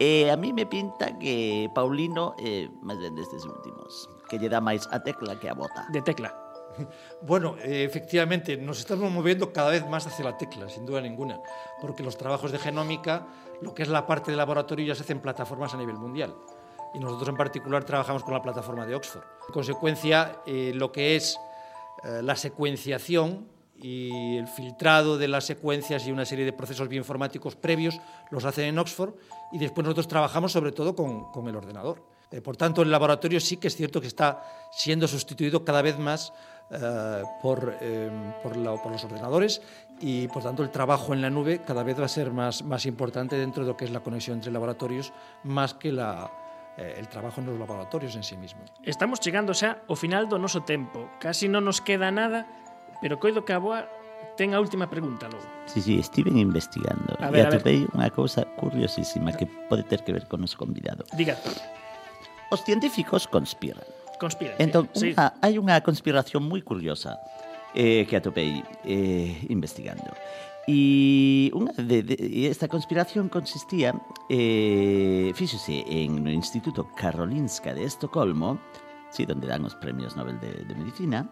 e 0.00 0.32
a 0.32 0.36
mí 0.40 0.56
me 0.56 0.64
pinta 0.64 1.12
que 1.20 1.68
Paulino 1.76 2.32
é 2.40 2.64
eh, 2.64 2.72
máis 2.80 2.96
ben 3.04 3.12
destes 3.12 3.44
últimos. 3.44 4.15
Que 4.28 4.38
lle 4.38 4.48
dá 4.48 4.60
máis 4.60 4.86
a 4.90 5.02
tecla 5.02 5.38
que 5.38 5.48
a 5.48 5.54
bota. 5.54 5.86
De 5.92 6.02
tecla. 6.02 6.46
Bueno, 7.22 7.56
eh, 7.58 7.84
efectivamente, 7.84 8.56
nos 8.56 8.78
estamos 8.80 9.10
moviendo 9.10 9.52
cada 9.52 9.70
vez 9.70 9.86
más 9.88 10.06
hacia 10.06 10.24
la 10.24 10.36
tecla, 10.36 10.68
sin 10.68 10.84
duda 10.84 11.00
ninguna, 11.00 11.40
porque 11.80 12.02
los 12.02 12.16
trabajos 12.16 12.52
de 12.52 12.58
genómica, 12.58 13.26
lo 13.62 13.74
que 13.74 13.82
es 13.82 13.88
la 13.88 14.06
parte 14.06 14.30
de 14.30 14.36
laboratorio, 14.36 14.86
ya 14.86 14.94
se 14.94 15.02
hacen 15.02 15.20
plataformas 15.20 15.72
a 15.74 15.78
nivel 15.78 15.96
mundial. 15.96 16.34
Y 16.94 16.98
nosotros 16.98 17.28
en 17.28 17.36
particular 17.36 17.84
trabajamos 17.84 18.22
con 18.22 18.34
la 18.34 18.42
plataforma 18.42 18.86
de 18.86 18.94
Oxford. 18.94 19.24
En 19.48 19.52
consecuencia, 19.52 20.40
eh, 20.46 20.72
lo 20.74 20.92
que 20.92 21.16
es 21.16 21.38
eh, 22.04 22.20
la 22.22 22.36
secuenciación 22.36 23.48
y 23.74 24.36
el 24.36 24.46
filtrado 24.46 25.18
de 25.18 25.28
las 25.28 25.44
secuencias 25.44 26.06
y 26.06 26.12
una 26.12 26.24
serie 26.24 26.44
de 26.44 26.52
procesos 26.52 26.88
bioinformáticos 26.88 27.56
previos 27.56 28.00
los 28.30 28.44
hacen 28.44 28.64
en 28.64 28.78
Oxford 28.78 29.14
y 29.52 29.58
después 29.58 29.84
nosotros 29.84 30.08
trabajamos 30.08 30.52
sobre 30.52 30.72
todo 30.72 30.94
con, 30.94 31.30
con 31.32 31.48
el 31.48 31.56
ordenador. 31.56 32.15
Eh, 32.30 32.40
por 32.40 32.56
tanto, 32.56 32.82
el 32.82 32.90
laboratorio 32.90 33.40
sí 33.40 33.56
que 33.56 33.68
es 33.68 33.76
cierto 33.76 34.00
que 34.00 34.06
está 34.08 34.42
siendo 34.72 35.06
sustituido 35.06 35.64
cada 35.64 35.82
vez 35.82 35.98
más 35.98 36.32
eh, 36.70 37.22
por, 37.40 37.78
eh, 37.80 38.10
por, 38.42 38.56
la, 38.56 38.74
por, 38.82 38.90
los 38.90 39.04
ordenadores 39.04 39.62
y, 40.00 40.26
por 40.28 40.42
tanto, 40.42 40.62
el 40.62 40.70
trabajo 40.70 41.14
en 41.14 41.22
la 41.22 41.30
nube 41.30 41.62
cada 41.64 41.82
vez 41.84 42.00
va 42.00 42.06
a 42.06 42.08
ser 42.08 42.32
más, 42.32 42.64
más 42.64 42.86
importante 42.86 43.36
dentro 43.36 43.62
de 43.62 43.70
lo 43.70 43.76
que 43.76 43.84
es 43.84 43.92
la 43.92 44.00
conexión 44.00 44.38
entre 44.38 44.50
laboratorios, 44.50 45.12
más 45.44 45.74
que 45.74 45.92
la, 45.92 46.30
eh, 46.76 46.96
el 46.98 47.08
trabajo 47.08 47.40
en 47.40 47.46
los 47.46 47.58
laboratorios 47.58 48.16
en 48.16 48.22
sí 48.22 48.36
mismo. 48.36 48.60
Estamos 48.82 49.20
chegando 49.20 49.54
xa 49.54 49.80
ao 49.88 49.96
final 49.96 50.28
do 50.28 50.36
noso 50.36 50.66
tempo. 50.66 51.08
Casi 51.22 51.48
non 51.48 51.64
nos 51.64 51.80
queda 51.80 52.12
nada, 52.12 52.44
pero 53.00 53.16
coido 53.16 53.46
que 53.46 53.54
a 53.54 53.62
boa 53.62 53.88
ten 54.36 54.52
a 54.52 54.60
última 54.60 54.84
pregunta 54.90 55.24
logo. 55.32 55.46
Sí, 55.64 55.80
sí, 55.80 55.96
estiven 55.96 56.36
investigando 56.36 57.16
A 57.16 57.28
e 57.28 57.32
ver, 57.32 57.48
ver. 57.48 57.56
atopei 57.56 57.88
unha 57.96 58.12
cousa 58.12 58.44
curiosísima 58.60 59.32
que 59.32 59.48
pode 59.72 59.88
ter 59.88 60.04
que 60.04 60.12
ver 60.12 60.28
con 60.28 60.44
os 60.44 60.52
convidado. 60.52 61.08
Diga, 61.16 61.40
os 62.50 62.60
científicos 62.62 63.26
conspiran. 63.26 63.84
Conspiran. 64.18 64.56
Entón, 64.58 64.88
sí. 64.96 65.12
unha, 65.12 65.36
hai 65.44 65.60
unha 65.60 65.76
conspiración 65.84 66.46
moi 66.46 66.62
curiosa 66.64 67.20
eh, 67.76 68.08
que 68.08 68.16
atopei 68.16 68.64
eh, 68.84 69.36
investigando. 69.52 70.14
E 70.66 71.52
unha 71.54 71.70
de, 71.78 72.02
de, 72.02 72.14
esta 72.50 72.66
conspiración 72.66 73.30
consistía, 73.30 73.94
eh, 74.26 75.30
fíxose, 75.36 75.86
en 75.86 76.26
no 76.26 76.30
Instituto 76.32 76.90
Karolinska 76.98 77.70
de 77.70 77.86
Estocolmo, 77.86 78.58
sí, 79.14 79.22
donde 79.28 79.46
dan 79.46 79.62
os 79.62 79.78
premios 79.78 80.18
Nobel 80.18 80.42
de, 80.42 80.66
de 80.66 80.74
Medicina, 80.74 81.30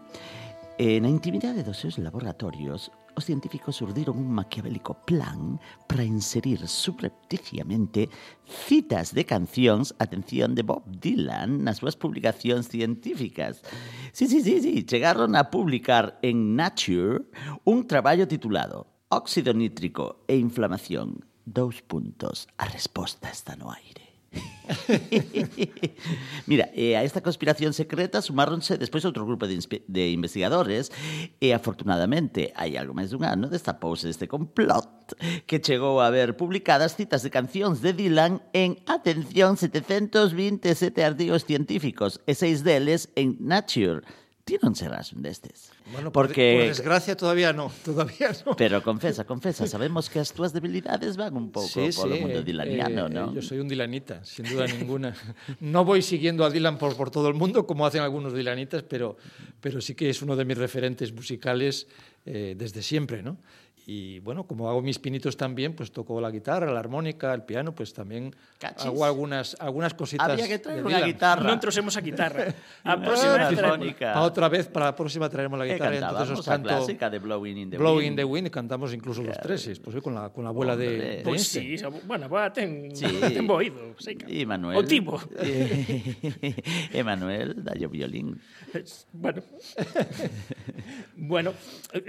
eh, 0.79 1.03
na 1.03 1.11
intimidade 1.11 1.67
dos 1.67 1.79
seus 1.83 1.99
laboratorios 1.99 2.95
os 3.15 3.25
científicos 3.25 3.81
urdiron 3.81 4.19
un 4.19 4.31
maquiavélico 4.31 4.93
plan 5.07 5.59
para 5.87 6.03
inserir 6.03 6.67
subrepticiamente 6.67 8.11
citas 8.45 9.15
de 9.15 9.25
cancións, 9.25 9.95
atención, 9.97 10.53
de 10.53 10.63
Bob 10.63 10.83
Dylan 10.85 11.63
nas 11.63 11.81
súas 11.81 11.95
publicacións 11.95 12.67
científicas. 12.67 13.63
Sí, 14.11 14.27
sí, 14.27 14.43
sí, 14.43 14.61
sí, 14.61 14.83
chegaron 14.83 15.33
a 15.39 15.49
publicar 15.49 16.19
en 16.21 16.55
Nature 16.55 17.25
un 17.63 17.87
traballo 17.87 18.27
titulado 18.27 18.91
Óxido 19.09 19.53
nítrico 19.53 20.25
e 20.27 20.35
inflamación, 20.35 21.23
dous 21.45 21.81
puntos, 21.81 22.51
a 22.57 22.65
resposta 22.65 23.29
está 23.29 23.55
no 23.55 23.71
aire. 23.71 24.04
Mira, 26.47 26.69
eh, 26.73 26.97
a 26.97 27.03
esta 27.03 27.21
conspiración 27.21 27.73
secreta 27.73 28.21
sumáronse 28.21 28.77
despois 28.77 29.05
outro 29.05 29.25
grupo 29.25 29.45
de, 29.45 29.61
de 29.61 30.03
investigadores 30.09 30.89
e 31.37 31.53
afortunadamente 31.53 32.49
hai 32.57 32.77
algo 32.77 32.97
máis 32.97 33.13
dun 33.13 33.23
ano 33.25 33.47
destapouse 33.47 34.09
este 34.09 34.25
complot 34.25 35.13
que 35.45 35.61
chegou 35.61 36.01
a 36.01 36.09
ver 36.09 36.33
publicadas 36.33 36.97
citas 36.97 37.21
de 37.21 37.29
cancións 37.29 37.85
de 37.85 37.93
Dylan 37.93 38.41
en, 38.57 38.81
atención, 38.89 39.57
727 39.57 40.65
artigos 41.05 41.45
científicos 41.45 42.21
e 42.25 42.33
seis 42.33 42.65
deles 42.65 43.13
en 43.13 43.37
Nature, 43.39 44.01
Un 44.47 45.23
destes. 45.23 45.71
Bueno, 45.91 46.11
Porque... 46.11 46.53
por, 46.53 46.61
por 46.61 46.67
desgracia 46.67 47.17
todavía 47.17 47.51
no, 47.51 47.71
todavía 47.83 48.29
no. 48.45 48.55
Pero 48.55 48.83
confesa, 48.83 49.25
confesa, 49.25 49.65
sabemos 49.65 50.07
que 50.07 50.19
as 50.21 50.29
túas 50.37 50.53
debilidades 50.53 51.17
van 51.17 51.33
un 51.33 51.49
pouco 51.49 51.65
Sí, 51.65 51.89
polo 51.97 52.13
sí, 52.13 52.21
mundo 52.21 52.45
dilaniano, 52.45 53.07
eh, 53.07 53.09
¿no? 53.09 53.33
Yo 53.33 53.41
soy 53.41 53.57
un 53.57 53.65
dilanita, 53.67 54.21
sin 54.21 54.45
duda 54.45 54.67
ninguna. 54.69 55.17
No 55.59 55.83
voy 55.83 56.03
siguiendo 56.05 56.45
a 56.45 56.51
Dylan 56.53 56.77
por, 56.77 56.93
por 56.95 57.09
todo 57.09 57.27
el 57.27 57.33
mundo, 57.33 57.65
como 57.65 57.87
hacen 57.87 58.05
algunos 58.05 58.37
dilanitas, 58.37 58.83
pero, 58.83 59.17
pero 59.61 59.81
sí 59.81 59.95
que 59.95 60.11
es 60.11 60.21
uno 60.21 60.35
de 60.35 60.45
mis 60.45 60.59
referentes 60.59 61.11
musicales 61.11 61.87
eh, 62.25 62.53
desde 62.55 62.83
siempre, 62.83 63.23
¿no? 63.23 63.37
Y, 63.85 64.19
bueno, 64.19 64.45
como 64.47 64.67
hago 64.69 64.81
mis 64.81 64.97
pinitos 64.97 65.37
también, 65.37 65.75
pues 65.75 65.91
toco 65.91 66.19
la 66.19 66.31
guitarra, 66.31 66.71
la 66.71 66.79
armónica, 66.79 67.33
el 67.33 67.43
piano, 67.43 67.73
pues 67.73 67.93
también 67.93 68.35
Cachis. 68.57 68.85
hago 68.87 69.05
algunas, 69.05 69.55
algunas 69.59 69.93
cositas. 69.93 70.27
Había 70.27 70.47
que 70.47 70.57
traer 70.59 70.85
una 70.85 71.05
guitarra. 71.05 71.45
Non 71.45 71.61
trouxemos 71.61 71.93
a 71.93 72.01
guitarra. 72.01 72.49
A 72.85 72.97
próxima 72.97 73.37
vez 73.45 73.61
otra 74.25 74.49
vez, 74.49 74.65
para 74.67 74.89
la 74.89 74.95
próxima 74.95 75.29
traeremos 75.29 75.59
la 75.59 75.65
guitarra. 75.69 75.95
entonces 76.01 76.41
cantábamos 76.41 76.41
os 76.41 76.47
la 76.47 76.61
clásica 76.61 77.09
de 77.09 77.19
Blowing 77.19 77.57
in 77.57 77.69
the 77.69 77.77
Blowing 77.77 78.09
in 78.09 78.13
Wind. 78.13 78.17
the 78.17 78.25
Wind 78.25 78.49
cantamos 78.49 78.89
incluso 78.93 79.21
los 79.21 79.37
tres, 79.37 79.61
sí, 79.61 79.73
pues, 79.77 80.01
con, 80.01 80.15
la, 80.15 80.29
con 80.29 80.43
la 80.43 80.49
abuela 80.49 80.75
de, 80.75 80.87
Hombre. 80.89 81.17
de 81.17 81.23
Pois 81.23 81.55
Einstein. 81.55 81.77
sí, 81.77 81.99
bueno, 82.07 82.29
boa, 82.29 82.49
ten, 82.51 82.89
Sí. 82.95 83.05
ten 83.21 83.45
oído. 83.49 83.93
Y 84.27 84.45
Manuel. 84.45 84.77
O 84.77 84.83
tivo. 84.83 85.21
e 86.91 87.03
Manuel, 87.03 87.53
dalle 87.61 87.87
violín. 87.87 88.39
bueno. 89.13 89.41
bueno. 91.15 91.53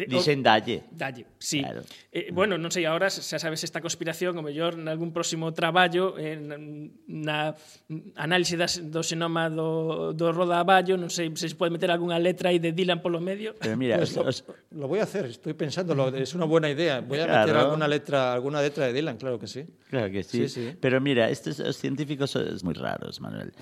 Dixen 0.09 0.43
dalle. 0.43 0.85
Dalle, 0.91 1.27
sí. 1.39 1.66
Claro. 1.67 1.83
Eh, 2.15 2.31
bueno, 2.31 2.55
non 2.61 2.71
sei 2.71 2.87
agora 2.87 3.11
xa 3.11 3.37
sabes 3.43 3.67
esta 3.67 3.83
conspiración, 3.83 4.39
o 4.39 4.43
mellor 4.47 4.79
nalgún 4.79 5.11
próximo 5.11 5.51
traballo 5.51 6.15
eh, 6.15 6.39
na, 7.11 7.53
análise 8.15 8.55
das, 8.55 8.79
do 8.79 9.03
xenoma 9.03 9.51
do, 9.51 10.15
do 10.15 10.31
rodaballo, 10.31 10.95
non 10.95 11.11
sei 11.11 11.29
se 11.35 11.51
se 11.51 11.57
pode 11.59 11.75
meter 11.75 11.91
algunha 11.91 12.17
letra 12.23 12.51
aí 12.55 12.59
de 12.63 12.71
Dylan 12.71 13.03
polo 13.03 13.19
medio. 13.19 13.53
Pero 13.59 13.75
mira, 13.75 13.97
Pues 13.99 14.15
lo, 14.15 14.27
os- 14.31 14.45
lo 14.71 14.87
voy 14.87 15.01
a 15.01 15.07
hacer, 15.09 15.27
estoy 15.27 15.55
pensando, 15.59 15.95
lo- 15.95 16.15
es 16.15 16.35
una 16.35 16.47
buena 16.47 16.71
idea. 16.71 17.01
Voy 17.03 17.19
a 17.19 17.27
meter 17.27 17.57
alguna 17.57 17.89
letra, 17.89 18.33
alguna 18.33 18.61
letra 18.63 18.87
de 18.87 18.93
Dylan, 18.95 19.17
claro 19.19 19.39
que 19.39 19.47
sí. 19.51 19.67
Claro 19.91 20.11
que 20.11 20.23
sí. 20.23 20.49
Sí, 20.49 20.49
sí. 20.49 20.65
Pero 20.81 21.01
mira, 21.01 21.31
estos 21.31 21.59
os 21.61 21.77
científicos 21.79 22.31
son 22.31 22.47
muy 22.63 22.75
raros, 22.75 23.21
Manuel. 23.21 23.53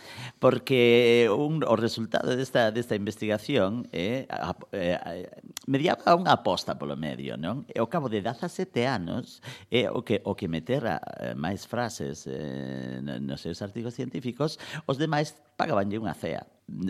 Porque 0.41 1.29
un, 1.31 1.63
o 1.65 1.77
resultado 1.77 2.35
desta, 2.37 2.71
desta 2.73 2.95
investigación 2.95 3.89
é 3.93 4.27
a, 4.29 4.53
eh, 4.73 5.29
mediaba 5.69 6.17
unha 6.17 6.35
aposta 6.37 6.75
polo 6.77 6.97
medio, 6.99 7.37
non? 7.41 7.65
E 7.71 7.79
cabo 7.95 8.11
de 8.11 8.19
17 8.19 8.75
anos 8.91 9.39
é 9.71 9.87
o 9.87 10.03
que 10.03 10.19
o 10.27 10.35
que 10.35 10.51
metera 10.51 10.99
eh, 11.23 11.39
máis 11.39 11.63
frases 11.63 12.27
eh, 12.27 12.99
nos 13.23 13.39
seus 13.47 13.63
artigos 13.63 13.95
científicos, 13.95 14.59
os 14.91 14.99
demais 14.99 15.39
pagabanlle 15.55 16.03
unha 16.03 16.19
cea 16.19 16.43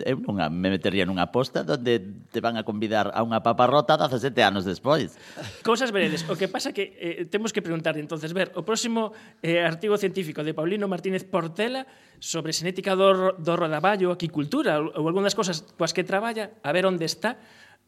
eu 0.07 0.23
non 0.23 0.39
me 0.39 0.71
metería 0.71 1.03
nunha 1.03 1.27
aposta 1.27 1.67
onde 1.67 1.99
te 2.31 2.39
van 2.39 2.55
a 2.55 2.63
convidar 2.63 3.11
a 3.11 3.19
unha 3.27 3.43
paparrota 3.43 3.99
17 3.99 4.31
anos 4.39 4.63
despois. 4.63 5.19
Cousas 5.67 5.91
veredes. 5.91 6.23
O 6.31 6.39
que 6.39 6.47
pasa 6.47 6.71
que 6.71 6.95
eh, 6.95 7.27
temos 7.27 7.51
que 7.51 7.59
preguntar 7.59 7.99
entonces 7.99 8.31
ver 8.31 8.55
o 8.55 8.63
próximo 8.63 9.11
eh, 9.43 9.59
artigo 9.67 9.99
científico 9.99 10.47
de 10.47 10.55
Paulino 10.55 10.87
Martínez 10.87 11.27
Portela 11.27 11.83
sobre 12.23 12.55
xenética 12.55 12.95
do, 12.95 13.35
do 13.35 13.53
rodaballo, 13.59 14.15
aquicultura 14.15 14.79
ou, 14.79 14.95
ou 14.95 15.03
algunhas 15.11 15.35
cousas 15.35 15.67
coas 15.75 15.91
que 15.91 16.07
traballa, 16.07 16.55
a 16.63 16.71
ver 16.71 16.87
onde 16.87 17.03
está 17.03 17.35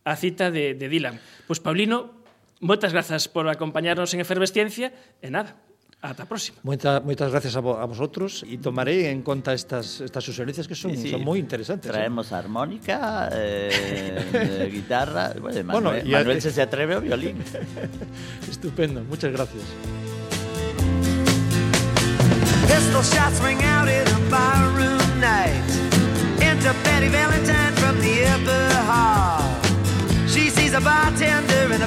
a 0.03 0.13
cita 0.19 0.51
de, 0.51 0.75
de 0.75 0.91
Dylan. 0.91 1.15
Pois 1.47 1.63
Paulino 1.63 2.26
moitas 2.59 2.91
grazas 2.93 3.27
por 3.27 3.47
acompañarnos 3.49 4.13
en 4.13 4.19
Efervesciencia 4.21 4.91
e 5.21 5.29
nada, 5.29 5.55
ata 6.01 6.23
a 6.23 6.29
próxima. 6.29 6.57
Muchas, 6.63 7.01
muchas 7.03 7.29
gracias 7.31 7.53
a, 7.57 7.61
vo- 7.61 7.77
a 7.81 7.85
vosotros 7.85 8.45
y 8.45 8.57
tomaré 8.57 9.09
en 9.09 9.21
cuenta 9.21 9.53
estas, 9.53 10.01
estas 10.01 10.23
sugerencias 10.23 10.67
que 10.67 10.75
son, 10.75 10.91
Sí, 10.95 11.03
sí. 11.03 11.09
son 11.11 11.21
muy 11.25 11.39
interesantes. 11.39 11.91
Traemos 11.91 12.31
armónica, 12.33 13.29
eh, 13.33 13.69
eh, 14.33 14.69
guitarra. 14.73 15.33
Bueno, 15.39 15.61
Bueno, 15.65 15.89
Manuel, 15.93 16.07
y 16.07 16.13
a- 16.13 16.19
Manuel 16.19 16.41
se, 16.41 16.51
se 16.51 16.61
atreve 16.61 16.95
a 16.95 16.99
violín. 16.99 17.37
Estupendo, 18.49 19.01
muchas 19.05 19.31
gracias. 19.31 19.63
Pistol 22.67 23.03
shots 23.03 23.39
ring 23.43 23.61
out 23.63 23.87
in 23.89 24.07
a 24.07 24.19
barroom 24.29 25.19
night. 25.19 25.63
Enter 26.41 26.73
Betty 26.83 27.09
Valentine 27.09 27.73
from 27.75 27.99
the 27.99 28.25
upper 28.33 28.73
hall. 28.85 29.41
She 30.27 30.49
sees 30.49 30.73
a 30.73 30.79
bartender 30.81 31.73
in 31.73 31.81
a 31.81 31.86